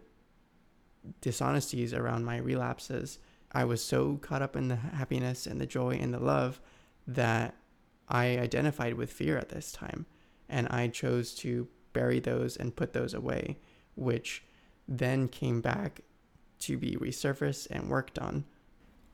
[1.20, 3.18] dishonesties around my relapses.
[3.52, 6.60] I was so caught up in the happiness and the joy and the love
[7.06, 7.54] that
[8.10, 10.06] I identified with fear at this time,
[10.48, 13.58] and I chose to bury those and put those away,
[13.94, 14.42] which
[14.88, 16.00] then came back
[16.60, 18.44] to be resurfaced and worked on.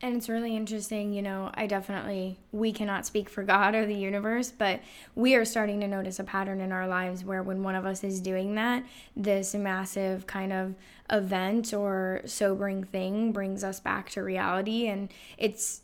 [0.03, 3.95] And it's really interesting, you know, I definitely, we cannot speak for God or the
[3.95, 4.81] universe, but
[5.15, 8.05] we are starting to notice a pattern in our lives where when one of us
[8.05, 8.85] is doing that,
[9.17, 10.75] this massive kind of
[11.11, 14.87] event or sobering thing brings us back to reality.
[14.87, 15.81] And it's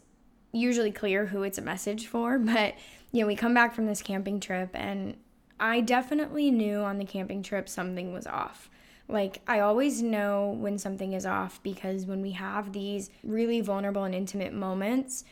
[0.53, 2.75] usually clear who it's a message for, but
[3.21, 5.17] know, we come back from this camping trip and
[5.61, 8.69] I definitely knew on the camping trip something was off.
[9.09, 14.05] Like, I always know when something is off because when we have these really vulnerable
[14.05, 15.25] and intimate moments,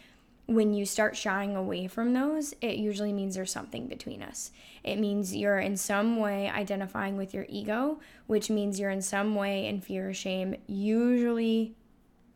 [0.47, 4.51] when you start shying away from those, it usually means there's something between us.
[4.83, 9.35] It means you're in some way identifying with your ego, which means you're in some
[9.35, 11.77] way in fear or shame, usually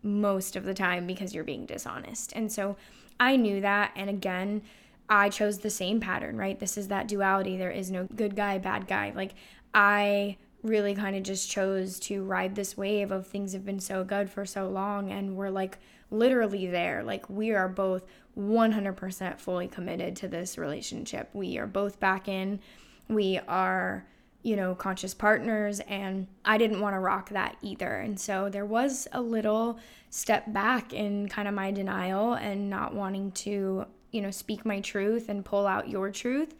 [0.02, 2.32] most of the time because you're being dishonest.
[2.36, 2.76] And so
[3.18, 3.90] I knew that.
[3.96, 4.62] And again,
[5.08, 6.58] I chose the same pattern, right?
[6.58, 7.56] This is that duality.
[7.56, 9.12] There is no good guy, bad guy.
[9.14, 9.34] Like,
[9.74, 14.02] I really kind of just chose to ride this wave of things have been so
[14.02, 15.78] good for so long and we're like
[16.10, 17.02] literally there.
[17.02, 18.04] Like, we are both
[18.38, 21.28] 100% fully committed to this relationship.
[21.32, 22.60] We are both back in.
[23.08, 24.06] We are,
[24.42, 27.96] you know, conscious partners, and I didn't want to rock that either.
[27.96, 29.78] And so there was a little
[30.10, 34.80] step back in kind of my denial and not wanting to you know, speak my
[34.80, 36.54] truth and pull out your truth.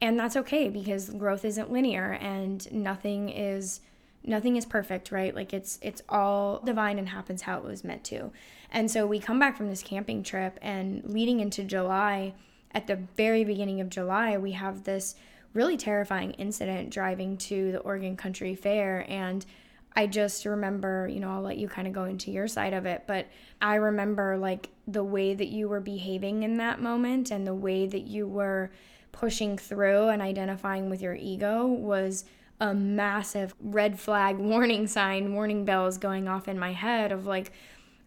[0.00, 3.80] And that's okay because growth isn't linear and nothing is
[4.24, 5.34] nothing is perfect, right?
[5.34, 8.32] Like it's it's all divine and happens how it was meant to.
[8.70, 12.34] And so we come back from this camping trip and leading into July,
[12.72, 15.14] at the very beginning of July, we have this
[15.54, 19.46] really terrifying incident driving to the Oregon Country Fair and
[19.96, 22.84] I just remember, you know, I'll let you kind of go into your side of
[22.84, 23.26] it, but
[23.62, 27.86] I remember like the way that you were behaving in that moment and the way
[27.86, 28.70] that you were
[29.10, 32.26] pushing through and identifying with your ego was
[32.60, 37.50] a massive red flag warning sign, warning bells going off in my head of like,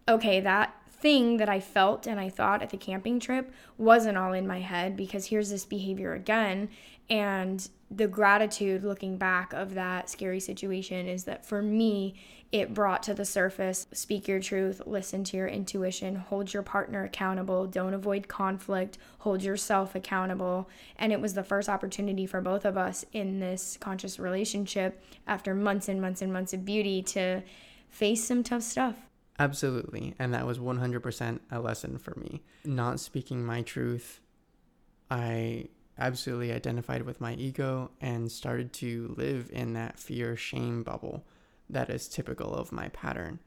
[0.08, 4.32] okay, that thing that I felt and I thought at the camping trip wasn't all
[4.32, 6.68] in my head because here's this behavior again.
[7.08, 12.14] And the gratitude looking back of that scary situation is that for me,
[12.52, 17.04] it brought to the surface speak your truth, listen to your intuition, hold your partner
[17.04, 20.68] accountable, don't avoid conflict, hold yourself accountable.
[20.96, 25.54] And it was the first opportunity for both of us in this conscious relationship after
[25.54, 27.42] months and months and months of beauty to
[27.88, 28.96] face some tough stuff.
[29.38, 30.14] Absolutely.
[30.18, 32.42] And that was 100% a lesson for me.
[32.64, 34.20] Not speaking my truth,
[35.10, 35.68] I
[36.00, 41.24] absolutely identified with my ego and started to live in that fear shame bubble
[41.68, 43.38] that is typical of my pattern.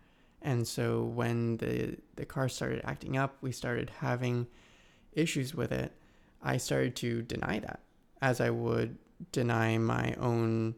[0.41, 4.47] And so when the the car started acting up, we started having
[5.13, 5.93] issues with it.
[6.41, 7.81] I started to deny that
[8.21, 8.97] as I would
[9.31, 10.75] deny my own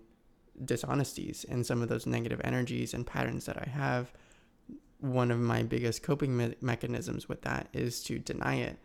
[0.64, 4.14] dishonesties and some of those negative energies and patterns that I have.
[5.00, 8.78] One of my biggest coping me- mechanisms with that is to deny it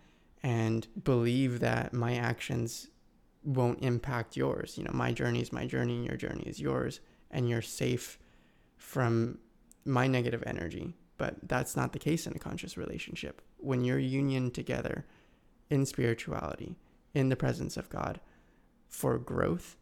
[0.43, 2.89] and believe that my actions
[3.43, 4.77] won't impact yours.
[4.77, 7.01] You know, my journey is my journey and your journey is yours,
[7.31, 8.19] and you're safe
[8.77, 9.39] from
[9.85, 10.95] my negative energy.
[11.19, 13.43] But that's not the case in a conscious relationship.
[13.59, 15.05] When you're union together
[15.69, 16.77] in spirituality,
[17.15, 18.21] in the presence of God,
[18.89, 19.77] for growth,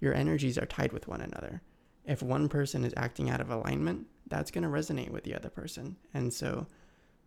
[0.00, 1.62] your energies are tied with one another.
[2.04, 5.50] If one person is acting out of alignment, that's going to resonate with the other
[5.50, 5.96] person.
[6.14, 6.66] And so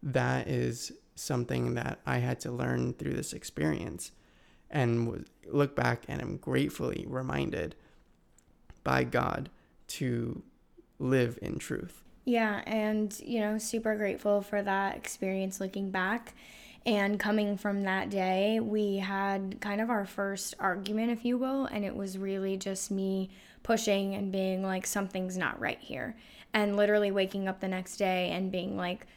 [0.01, 4.11] that is something that I had to learn through this experience
[4.69, 7.75] and look back and am gratefully reminded
[8.83, 9.49] by God
[9.87, 10.41] to
[10.99, 12.03] live in truth.
[12.25, 16.33] Yeah, and you know, super grateful for that experience looking back.
[16.85, 21.65] And coming from that day, we had kind of our first argument, if you will,
[21.65, 23.29] and it was really just me
[23.61, 26.17] pushing and being like, something's not right here.
[26.53, 29.07] And literally waking up the next day and being like,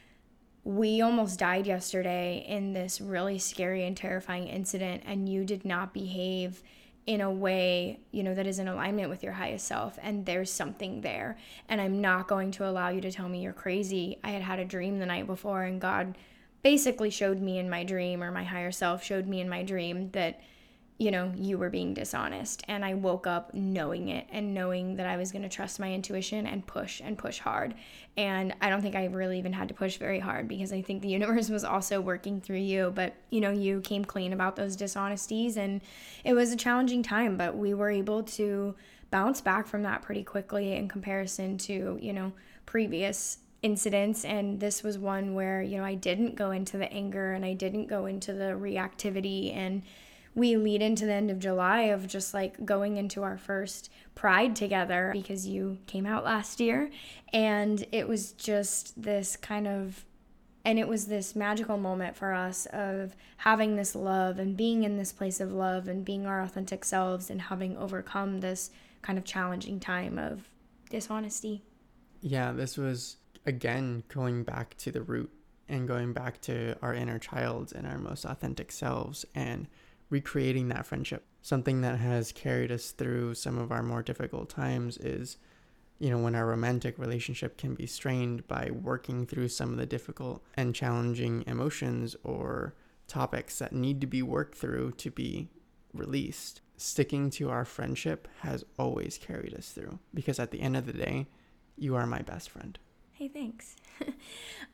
[0.67, 5.93] we almost died yesterday in this really scary and terrifying incident, and you did not
[5.93, 6.61] behave
[7.05, 10.51] in a way, you know, that is in alignment with your highest self and there's
[10.51, 11.37] something there.
[11.69, 14.19] And I'm not going to allow you to tell me you're crazy.
[14.25, 16.17] I had had a dream the night before and God
[16.63, 20.11] basically showed me in my dream or my higher self showed me in my dream
[20.11, 20.41] that
[20.99, 22.63] you know, you were being dishonest.
[22.67, 25.93] And I woke up knowing it and knowing that I was going to trust my
[25.93, 27.75] intuition and push and push hard.
[28.17, 31.03] And I don't think I really even had to push very hard because I think
[31.03, 32.91] the universe was also working through you.
[32.95, 35.81] But, you know, you came clean about those dishonesties and
[36.23, 38.75] it was a challenging time, but we were able to
[39.11, 42.33] bounce back from that pretty quickly in comparison to, you know,
[42.65, 47.33] previous incidents and this was one where you know I didn't go into the anger
[47.33, 49.81] and I didn't go into the reactivity and
[50.37, 54.55] we lead into the end of July of just like going into our first pride
[54.55, 56.91] together because you came out last year.
[57.33, 60.05] And it was just this kind of,
[60.63, 64.99] and it was this magical moment for us of having this love and being in
[64.99, 68.69] this place of love and being our authentic selves and having overcome this
[69.01, 70.51] kind of challenging time of
[70.91, 71.63] dishonesty.
[72.21, 75.31] Yeah, this was again going back to the root
[75.67, 79.65] and going back to our inner child and our most authentic selves and
[80.09, 81.25] recreating that friendship.
[81.41, 85.37] Something that has carried us through some of our more difficult times is,
[85.99, 89.85] you know, when our romantic relationship can be strained by working through some of the
[89.85, 92.75] difficult and challenging emotions or
[93.07, 95.49] topics that need to be worked through to be
[95.93, 96.61] released.
[96.75, 100.93] Sticking to our friendship has always carried us through because at the end of the
[100.93, 101.27] day,
[101.75, 102.77] you are my best friend
[103.17, 103.75] hey, thanks.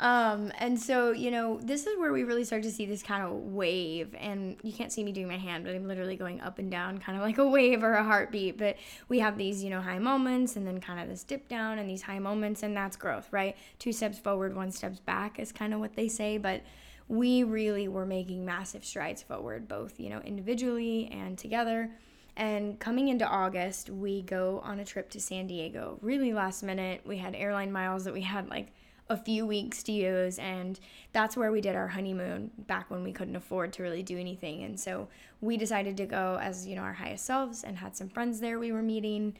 [0.02, 3.24] um, and so, you know, this is where we really start to see this kind
[3.24, 4.14] of wave.
[4.20, 6.98] And you can't see me doing my hand, but I'm literally going up and down,
[6.98, 8.58] kind of like a wave or a heartbeat.
[8.58, 8.76] But
[9.08, 11.90] we have these, you know, high moments and then kind of this dip down and
[11.90, 13.56] these high moments, and that's growth, right?
[13.80, 16.38] Two steps forward, one steps back is kind of what they say.
[16.38, 16.64] But
[17.08, 21.92] we really were making massive strides forward, both, you know, individually and together.
[22.36, 26.00] And coming into August, we go on a trip to San Diego.
[26.02, 27.02] Really last minute.
[27.06, 28.74] We had airline miles that we had like
[29.10, 30.80] a few weeks to use and
[31.12, 34.64] that's where we did our honeymoon back when we couldn't afford to really do anything.
[34.64, 35.10] And so
[35.42, 38.60] we decided to go as, you know, our highest selves and had some friends there
[38.60, 39.38] we were meeting.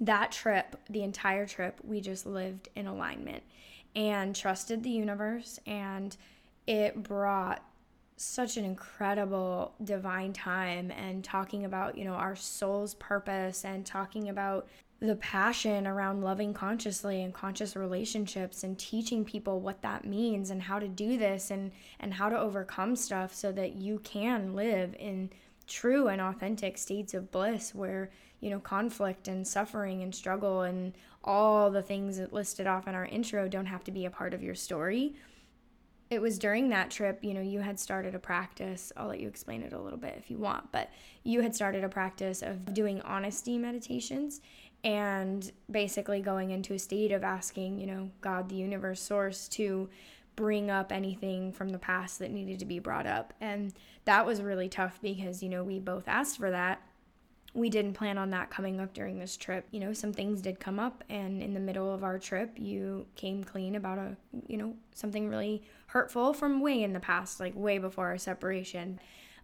[0.00, 3.42] That trip, the entire trip, we just lived in alignment
[3.94, 6.16] and trusted the universe and
[6.66, 7.64] it brought
[8.20, 14.28] such an incredible divine time and talking about, you know, our soul's purpose and talking
[14.28, 14.66] about
[15.00, 20.62] the passion around loving consciously and conscious relationships and teaching people what that means and
[20.62, 24.96] how to do this and and how to overcome stuff so that you can live
[24.98, 25.30] in
[25.68, 28.10] true and authentic states of bliss where
[28.40, 32.94] you know conflict and suffering and struggle and all the things that listed off in
[32.94, 35.14] our intro don't have to be a part of your story
[36.10, 38.92] it was during that trip, you know, you had started a practice.
[38.96, 40.90] I'll let you explain it a little bit if you want, but
[41.22, 44.40] you had started a practice of doing honesty meditations.
[44.84, 49.88] and basically going into a state of asking, you know, God, the universe, source to
[50.36, 53.34] bring up anything from the past that needed to be brought up.
[53.40, 56.80] And that was really tough because, you know, we both asked for that.
[57.54, 59.66] We didn't plan on that coming up during this trip.
[59.72, 63.06] You know, some things did come up and in the middle of our trip, you
[63.16, 67.54] came clean about a, you know, something really hurtful from way in the past, like
[67.56, 69.00] way before our separation.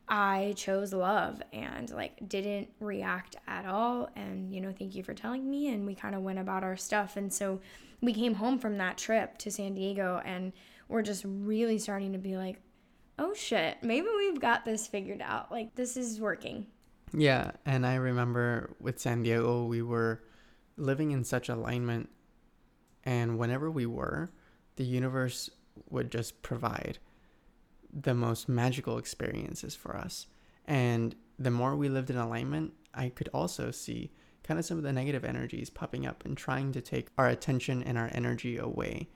[0.06, 4.10] I chose love and like didn't react at all.
[4.14, 5.72] And, you know, thank you for telling me.
[5.72, 7.16] And we kind of went about our stuff.
[7.16, 7.60] And so
[8.02, 10.52] we came home from that trip to San Diego and
[10.88, 12.60] we're just really starting to be like,
[13.18, 15.50] oh shit, maybe we've got this figured out.
[15.50, 16.66] Like, this is working.
[17.14, 17.52] Yeah.
[17.64, 20.22] And I remember with San Diego, we were
[20.76, 22.10] living in such alignment.
[23.04, 24.30] And whenever we were,
[24.76, 25.48] the universe
[25.90, 26.98] would just provide
[27.92, 30.26] the most magical experiences for us.
[30.66, 34.10] And the more we lived in alignment, I could also see
[34.42, 37.82] kind of some of the negative energies popping up and trying to take our attention
[37.82, 39.08] and our energy away.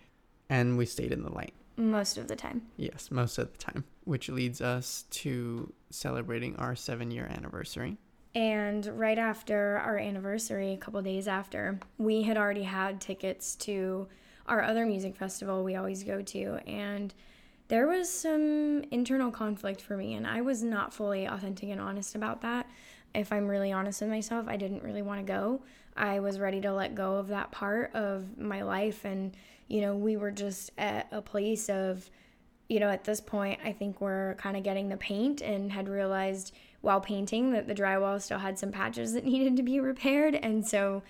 [0.49, 1.55] And we stayed in the light.
[1.77, 2.63] Most of the time.
[2.77, 7.99] Yes, most of the time, which leads us to celebrating our seven year anniversary.
[8.35, 14.09] And right after our anniversary, a couple days after, we had already had tickets to
[14.49, 16.59] our other music festival we always go to.
[16.67, 17.15] And
[17.69, 22.15] there was some internal conflict for me, and I was not fully authentic and honest
[22.15, 22.67] about that.
[23.15, 25.63] If I'm really honest with myself, I didn't really want to go.
[25.97, 29.37] I was ready to let go of that part of my life, and
[29.69, 32.11] you know, we were just at a place of,
[32.69, 35.89] you know, at this point, I think we're kind of getting the paint and had
[35.89, 40.35] realized while painting that the drywall still had some patches that needed to be repaired.
[40.35, 41.03] And so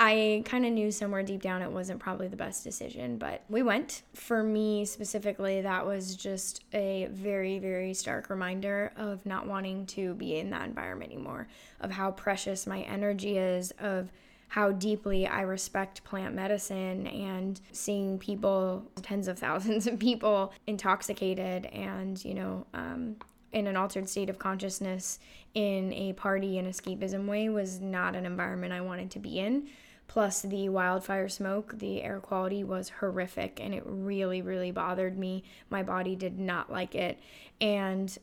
[0.00, 3.62] I kind of knew somewhere deep down it wasn't probably the best decision, but we
[3.62, 4.02] went.
[4.14, 10.14] For me specifically, that was just a very, very stark reminder of not wanting to
[10.14, 11.48] be in that environment anymore,
[11.80, 14.12] of how precious my energy is, of
[14.46, 21.66] how deeply I respect plant medicine and seeing people, tens of thousands of people, intoxicated
[21.66, 23.16] and, you know, um,
[23.50, 25.18] in an altered state of consciousness
[25.54, 29.68] in a party and escapism way was not an environment I wanted to be in
[30.08, 35.44] plus the wildfire smoke the air quality was horrific and it really really bothered me.
[35.70, 37.20] My body did not like it
[37.60, 38.16] and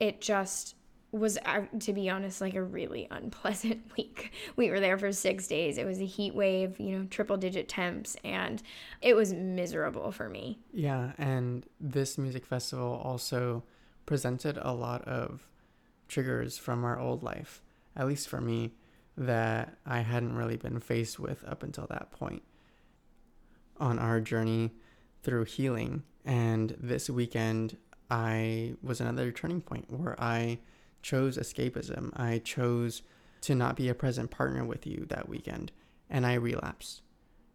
[0.00, 0.76] it just
[1.12, 4.32] was uh, to be honest like a really unpleasant week.
[4.56, 5.76] We were there for six days.
[5.76, 8.62] It was a heat wave you know triple digit temps and
[9.02, 10.60] it was miserable for me.
[10.72, 13.64] Yeah and this music festival also
[14.06, 15.48] presented a lot of
[16.06, 17.60] triggers from our old life
[17.96, 18.72] at least for me
[19.16, 22.42] that I hadn't really been faced with up until that point
[23.78, 24.72] on our journey
[25.22, 26.02] through healing.
[26.24, 27.76] And this weekend,
[28.10, 30.58] I was another turning point where I
[31.02, 32.10] chose escapism.
[32.18, 33.02] I chose
[33.42, 35.70] to not be a present partner with you that weekend,
[36.08, 37.02] and I relapsed,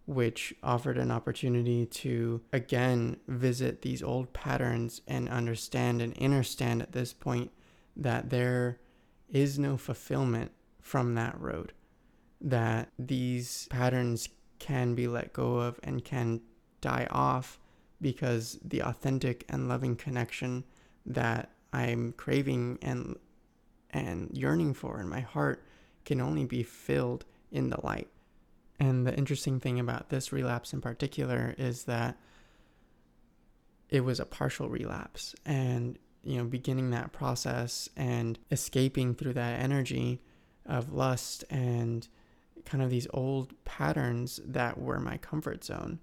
[0.05, 6.91] which offered an opportunity to again visit these old patterns and understand and understand at
[6.91, 7.51] this point
[7.97, 8.79] that there
[9.29, 10.51] is no fulfillment
[10.89, 11.71] from that road.
[12.41, 14.27] That these patterns
[14.57, 16.41] can be let go of and can
[16.81, 17.59] die off
[18.01, 20.63] because the authentic and loving connection
[21.05, 23.17] that I'm craving and
[23.91, 25.63] and yearning for in my heart
[26.05, 28.07] can only be filled in the light.
[28.79, 32.17] And the interesting thing about this relapse in particular is that
[33.89, 39.59] it was a partial relapse and you know beginning that process and escaping through that
[39.59, 40.21] energy
[40.69, 42.07] of lust and
[42.65, 45.99] kind of these old patterns that were my comfort zone,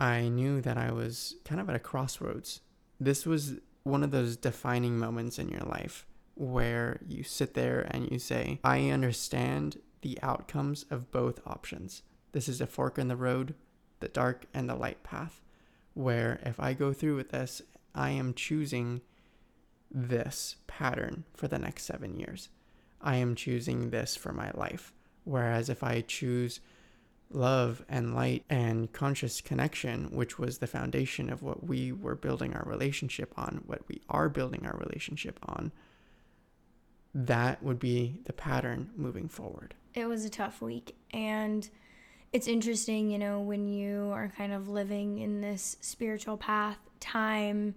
[0.00, 2.60] I knew that I was kind of at a crossroads.
[2.98, 8.10] This was one of those defining moments in your life where you sit there and
[8.10, 12.02] you say, I understand the outcomes of both options.
[12.32, 13.54] This is a fork in the road,
[14.00, 15.42] the dark and the light path,
[15.94, 17.62] where if I go through with this,
[17.94, 19.02] I am choosing
[19.90, 22.48] this pattern for the next seven years.
[23.02, 24.92] I am choosing this for my life.
[25.24, 26.60] Whereas if I choose
[27.30, 32.54] love and light and conscious connection, which was the foundation of what we were building
[32.54, 35.72] our relationship on, what we are building our relationship on,
[37.14, 39.74] that would be the pattern moving forward.
[39.94, 40.96] It was a tough week.
[41.12, 41.68] And
[42.32, 47.74] it's interesting, you know, when you are kind of living in this spiritual path, time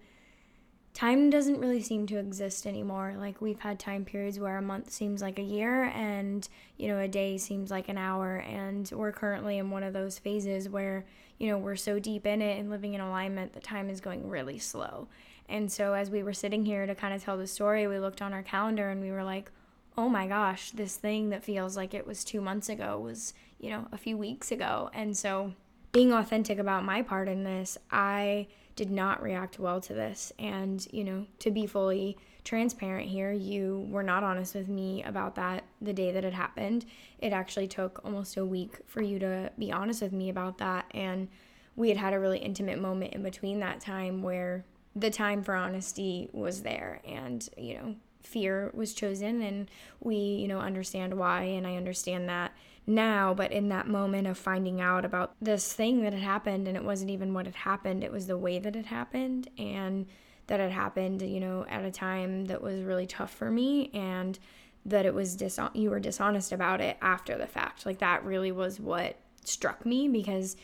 [0.96, 3.14] time doesn't really seem to exist anymore.
[3.20, 6.98] Like we've had time periods where a month seems like a year and, you know,
[6.98, 8.38] a day seems like an hour.
[8.38, 11.06] And we're currently in one of those phases where,
[11.38, 14.28] you know, we're so deep in it and living in alignment that time is going
[14.28, 15.08] really slow.
[15.48, 18.24] And so as we were sitting here to kind of tell the story, we looked
[18.24, 19.52] on our calendar and we were like,
[19.98, 23.70] oh my gosh, this thing that feels like it was two months ago was you
[23.70, 24.89] know, a few weeks ago.
[24.93, 25.54] And so
[25.91, 30.34] being authentic about my part in this, I did not react well to this.
[30.38, 35.36] And, you know, to be fully transparent here, you were not honest with me about
[35.36, 36.86] that the day that it happened.
[37.19, 40.86] It actually took almost a week for you to be honest with me about that.
[40.91, 41.28] And
[41.76, 44.65] we had had a really intimate moment in between that time where
[44.95, 49.69] the time for honesty was there and, you know, fear was chosen and
[49.99, 51.43] we, you know, understand why.
[51.43, 52.53] And I understand that
[52.88, 56.77] now, but in that moment of finding out about this thing that had happened, and
[56.77, 60.05] it wasn't even what had happened, it was the way that it happened, and
[60.47, 64.38] that it happened, you know, at a time that was really tough for me, and
[64.86, 67.86] that it was dis- you were dishonest about it after the fact.
[67.86, 70.55] Like that really was what struck me because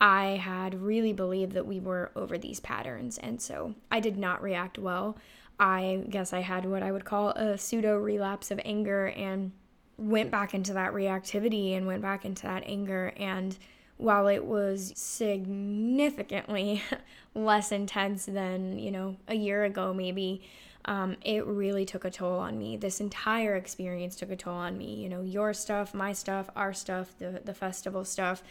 [0.00, 4.42] I had really believed that we were over these patterns, and so I did not
[4.42, 5.16] react well.
[5.58, 9.52] I guess I had what I would call a pseudo relapse of anger and
[10.00, 13.12] went back into that reactivity and went back into that anger.
[13.16, 13.56] And
[13.98, 16.82] while it was significantly
[17.34, 20.42] less intense than, you know, a year ago, maybe,
[20.86, 22.78] um, it really took a toll on me.
[22.78, 24.94] This entire experience took a toll on me.
[24.94, 28.42] You know, your stuff, my stuff, our stuff, the, the festival stuff.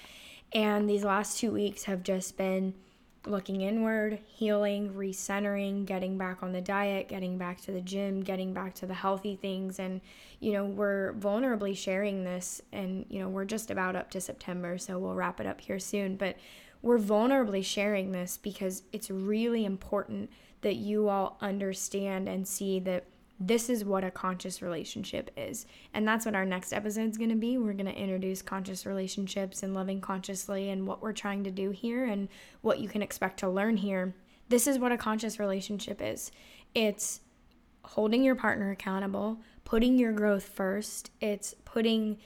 [0.54, 2.76] And these last two weeks have just been
[3.26, 8.54] looking inward, healing, recentering, getting back on the diet, getting back to the gym, getting
[8.54, 9.80] back to the healthy things.
[9.80, 10.02] And,
[10.40, 14.78] you know, we're vulnerably sharing this, and, you know, we're just about up to September,
[14.78, 16.16] so we'll wrap it up here soon.
[16.16, 16.38] But
[16.82, 20.30] we're vulnerably sharing this because it's really important
[20.62, 23.06] that you all understand and see that
[23.40, 25.66] this is what a conscious relationship is.
[25.94, 27.58] And that's what our next episode is going to be.
[27.58, 31.70] We're going to introduce conscious relationships and loving consciously and what we're trying to do
[31.72, 32.28] here and
[32.62, 34.14] what you can expect to learn here.
[34.50, 36.32] This is what a conscious relationship is
[36.76, 37.22] it's
[37.84, 42.18] holding your partner accountable, putting your growth first, it's putting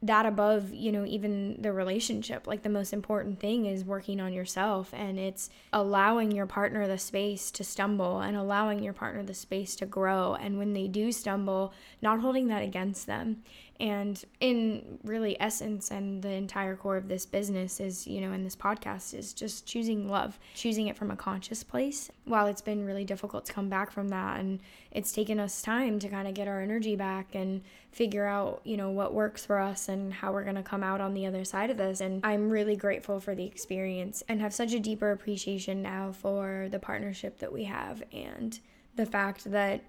[0.00, 2.46] that above, you know, even the relationship.
[2.46, 6.98] Like the most important thing is working on yourself and it's allowing your partner the
[6.98, 10.34] space to stumble and allowing your partner the space to grow.
[10.34, 13.42] And when they do stumble, not holding that against them.
[13.80, 18.42] And in really essence and the entire core of this business is, you know, in
[18.42, 22.10] this podcast is just choosing love, choosing it from a conscious place.
[22.24, 26.00] While it's been really difficult to come back from that and it's taken us time
[26.00, 29.58] to kind of get our energy back and figure out, you know, what works for
[29.58, 32.00] us and how we're going to come out on the other side of this.
[32.00, 36.68] And I'm really grateful for the experience and have such a deeper appreciation now for
[36.70, 38.58] the partnership that we have and
[38.94, 39.82] the fact that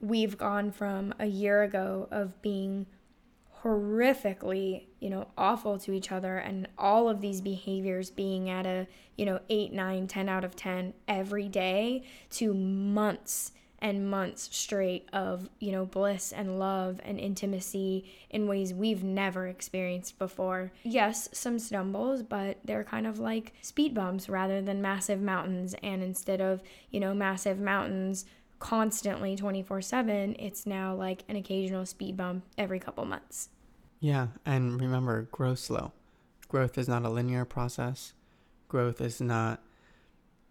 [0.00, 2.86] we've gone from a year ago of being
[3.62, 8.86] horrifically, you know, awful to each other and all of these behaviors being at a,
[9.16, 15.08] you know, 8, 9, 10 out of 10 every day to months and months straight
[15.12, 20.72] of, you know, bliss and love and intimacy in ways we've never experienced before.
[20.82, 25.74] Yes, some stumbles, but they're kind of like speed bumps rather than massive mountains.
[25.82, 28.24] And instead of, you know, massive mountains,
[28.58, 33.50] constantly 24 7, it's now like an occasional speed bump every couple months.
[34.00, 35.92] Yeah, and remember, grow slow.
[36.48, 38.14] Growth is not a linear process,
[38.68, 39.62] growth is not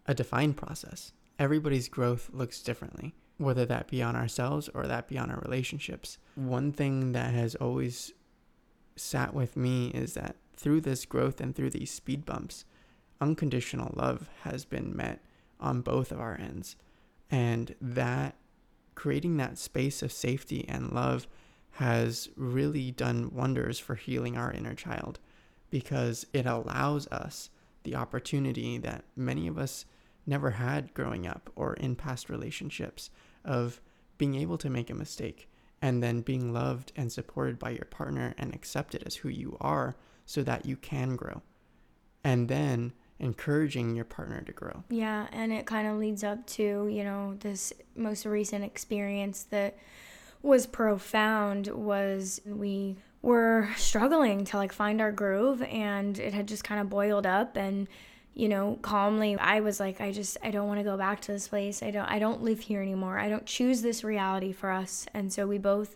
[0.05, 1.11] a defined process.
[1.39, 6.17] Everybody's growth looks differently, whether that be on ourselves or that be on our relationships.
[6.35, 8.13] One thing that has always
[8.95, 12.65] sat with me is that through this growth and through these speed bumps,
[13.21, 15.23] unconditional love has been met
[15.59, 16.75] on both of our ends.
[17.29, 18.35] And that
[18.95, 21.27] creating that space of safety and love
[21.73, 25.19] has really done wonders for healing our inner child
[25.69, 27.51] because it allows us
[27.83, 29.85] the opportunity that many of us
[30.27, 33.09] never had growing up or in past relationships
[33.43, 33.81] of
[34.17, 35.49] being able to make a mistake
[35.81, 39.95] and then being loved and supported by your partner and accepted as who you are
[40.25, 41.41] so that you can grow.
[42.23, 44.83] And then encouraging your partner to grow.
[44.89, 49.77] Yeah, and it kind of leads up to, you know, this most recent experience that
[50.41, 56.63] was profound was we were struggling to like find our groove and it had just
[56.63, 57.87] kind of boiled up and
[58.37, 61.31] you know calmly i was like i just i don't want to go back to
[61.31, 61.81] this place.
[61.81, 63.17] I don't i don't live here anymore.
[63.17, 65.07] I don't choose this reality for us.
[65.13, 65.95] And so we both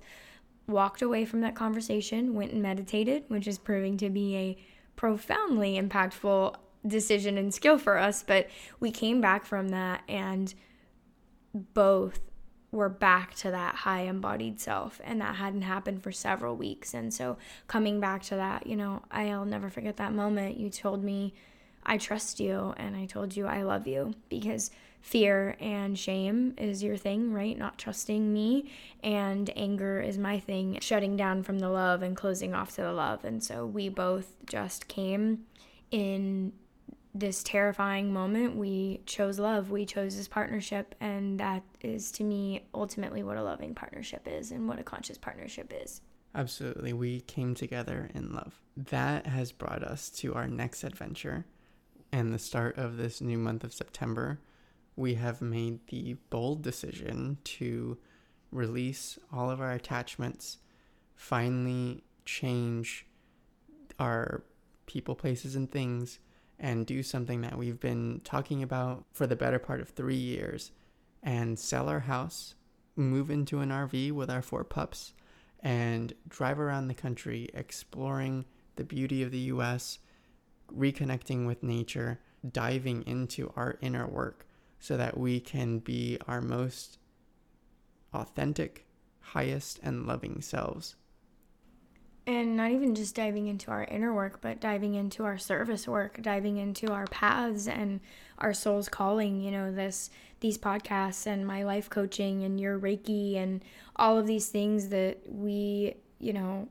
[0.67, 4.57] walked away from that conversation went and meditated which is proving to be a
[4.95, 10.55] profoundly impactful decision and skill for us, but we came back from that and
[11.53, 12.21] both
[12.71, 14.99] were back to that high embodied self.
[15.03, 16.93] And that hadn't happened for several weeks.
[16.93, 17.37] And so
[17.67, 20.57] coming back to that you know i'll never forget that moment.
[20.57, 21.35] You told me
[21.85, 24.71] i trust you and i told you i love you because
[25.01, 27.57] fear and shame is your thing, right?
[27.57, 28.71] Not trusting me.
[29.03, 32.93] And anger is my thing, shutting down from the love and closing off to the
[32.93, 33.25] love.
[33.25, 35.45] And so we both just came
[35.89, 36.53] in
[37.13, 38.55] this terrifying moment.
[38.55, 40.95] We chose love, we chose this partnership.
[41.01, 45.17] And that is to me ultimately what a loving partnership is and what a conscious
[45.17, 46.01] partnership is.
[46.33, 46.93] Absolutely.
[46.93, 48.61] We came together in love.
[48.77, 51.45] That has brought us to our next adventure
[52.11, 54.39] and the start of this new month of September
[54.95, 57.97] we have made the bold decision to
[58.51, 60.57] release all of our attachments,
[61.15, 63.05] finally change
[63.99, 64.43] our
[64.85, 66.19] people, places, and things,
[66.59, 70.71] and do something that we've been talking about for the better part of three years
[71.23, 72.55] and sell our house,
[72.95, 75.13] move into an RV with our four pups,
[75.61, 78.45] and drive around the country exploring
[78.75, 79.99] the beauty of the US,
[80.77, 82.19] reconnecting with nature,
[82.49, 84.47] diving into our inner work
[84.79, 86.97] so that we can be our most
[88.13, 88.85] authentic,
[89.19, 90.95] highest, and loving selves.
[92.27, 96.21] And not even just diving into our inner work, but diving into our service work,
[96.21, 97.99] diving into our paths and
[98.37, 100.09] our soul's calling, you know, this
[100.39, 103.63] these podcasts and my life coaching and your Reiki and
[103.95, 106.67] all of these things that we, you know,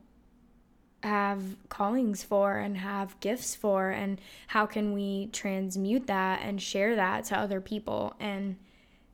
[1.03, 6.95] have callings for and have gifts for and how can we transmute that and share
[6.95, 8.15] that to other people?
[8.19, 8.57] And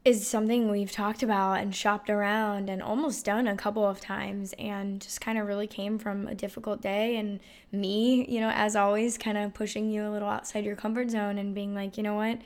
[0.08, 4.54] is something we've talked about and shopped around and almost done a couple of times
[4.58, 7.18] and just kind of really came from a difficult day.
[7.18, 7.42] And
[7.74, 11.38] me, you know, as always kind of pushing you a little outside your comfort zone
[11.38, 12.40] and being like, "You know what?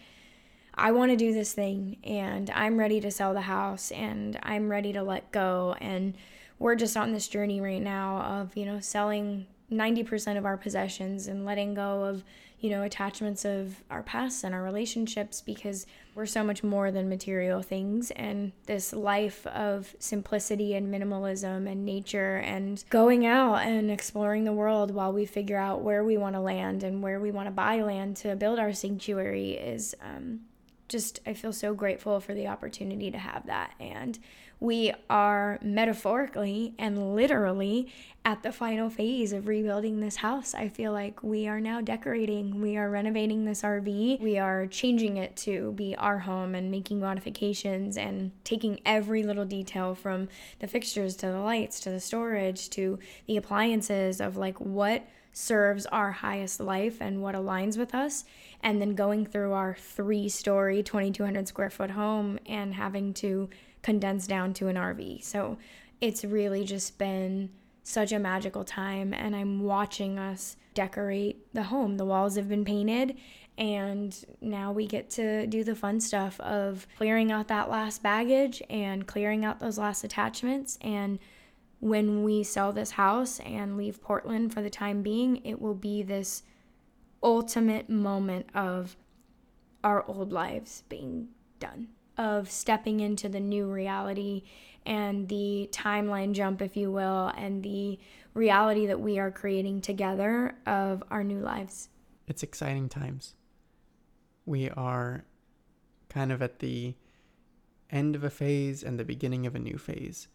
[0.74, 4.70] I want to do this thing and I'm ready to sell the house and I'm
[4.70, 5.76] ready to let go.
[5.80, 6.16] And
[6.62, 11.26] we're just on this journey right now of, you know, selling 90% of our possessions
[11.26, 12.24] and letting go of,
[12.60, 17.10] you know, attachments of our past and our relationships because we're so much more than
[17.10, 18.12] material things.
[18.12, 24.54] And this life of simplicity and minimalism and nature and going out and exploring the
[24.54, 27.52] world while we figure out where we want to land and where we want to
[27.52, 30.42] buy land to build our sanctuary is um,
[30.88, 33.74] just, I feel so grateful for the opportunity to have that.
[33.80, 34.20] And
[34.62, 37.92] we are metaphorically and literally
[38.24, 40.54] at the final phase of rebuilding this house.
[40.54, 45.18] I feel like we are now decorating, we are renovating this RV, we are changing
[45.18, 50.68] it to be our home and making modifications and taking every little detail from the
[50.68, 56.12] fixtures to the lights to the storage to the appliances of like what serves our
[56.12, 58.26] highest life and what aligns with us
[58.62, 63.50] and then going through our three story 2200 square foot home and having to
[63.82, 65.24] condensed down to an RV.
[65.24, 65.58] So
[66.00, 67.50] it's really just been
[67.84, 71.98] such a magical time and I'm watching us decorate the home.
[71.98, 73.18] The walls have been painted
[73.58, 78.62] and now we get to do the fun stuff of clearing out that last baggage
[78.70, 81.20] and clearing out those last attachments and
[81.82, 86.04] when we sell this house and leave Portland for the time being, it will be
[86.04, 86.44] this
[87.24, 88.96] ultimate moment of
[89.84, 91.28] our old lives being
[91.60, 91.88] done
[92.22, 94.44] of stepping into the new reality
[94.86, 98.00] and the timeline jump, if you will, and the
[98.36, 101.90] reality that we are creating together of our new lives.
[102.28, 103.34] It's exciting times.
[104.46, 105.26] We are
[106.10, 106.94] kind of at the
[107.90, 110.28] end of a phase and the beginning of a new phase.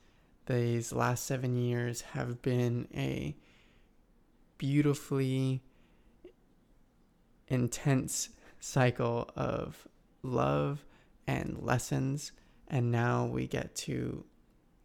[0.46, 3.36] These last seven years have been a
[4.58, 5.62] beautifully
[7.46, 9.86] intense cycle of
[10.24, 10.84] love
[11.26, 12.32] and lessons.
[12.68, 14.24] And now we get to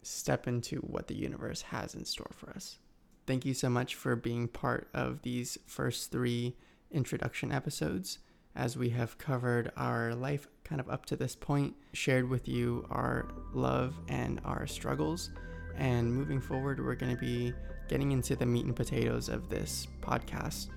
[0.02, 2.78] step into what the universe has in store for us.
[3.26, 6.56] Thank you so much for being part of these first three
[6.90, 8.18] introduction episodes
[8.54, 12.86] as we have covered our life kind of up to this point, shared with you
[12.90, 15.30] our love and our struggles.
[15.76, 17.52] And moving forward, we're going to be
[17.88, 20.68] getting into the meat and potatoes of this podcast.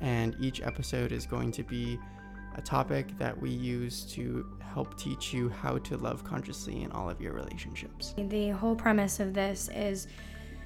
[0.00, 1.98] And each episode is going to be
[2.54, 7.08] a topic that we use to help teach you how to love consciously in all
[7.08, 8.14] of your relationships.
[8.16, 10.08] The whole premise of this is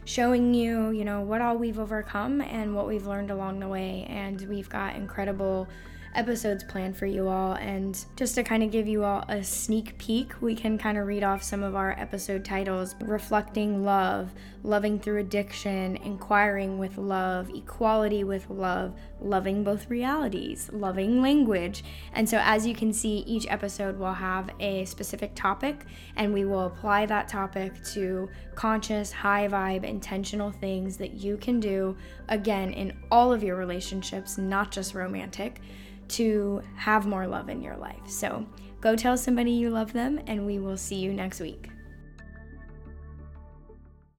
[0.05, 4.07] showing you, you know, what all we've overcome and what we've learned along the way.
[4.09, 5.69] And we've got incredible
[6.15, 7.53] episodes planned for you all.
[7.55, 11.07] And just to kind of give you all a sneak peek, we can kind of
[11.07, 14.33] read off some of our episode titles Reflecting Love,
[14.63, 21.85] Loving Through Addiction, Inquiring with Love, Equality with Love, Loving Both Realities, Loving Language.
[22.13, 25.85] And so, as you can see, each episode will have a specific topic,
[26.17, 31.61] and we will apply that topic to conscious, high vibe, intentional things that you can
[31.61, 31.97] do
[32.29, 35.61] again in all of your relationships, not just romantic
[36.09, 38.07] to have more love in your life.
[38.07, 38.47] So
[38.81, 41.71] go tell somebody you love them, and we will see you next week.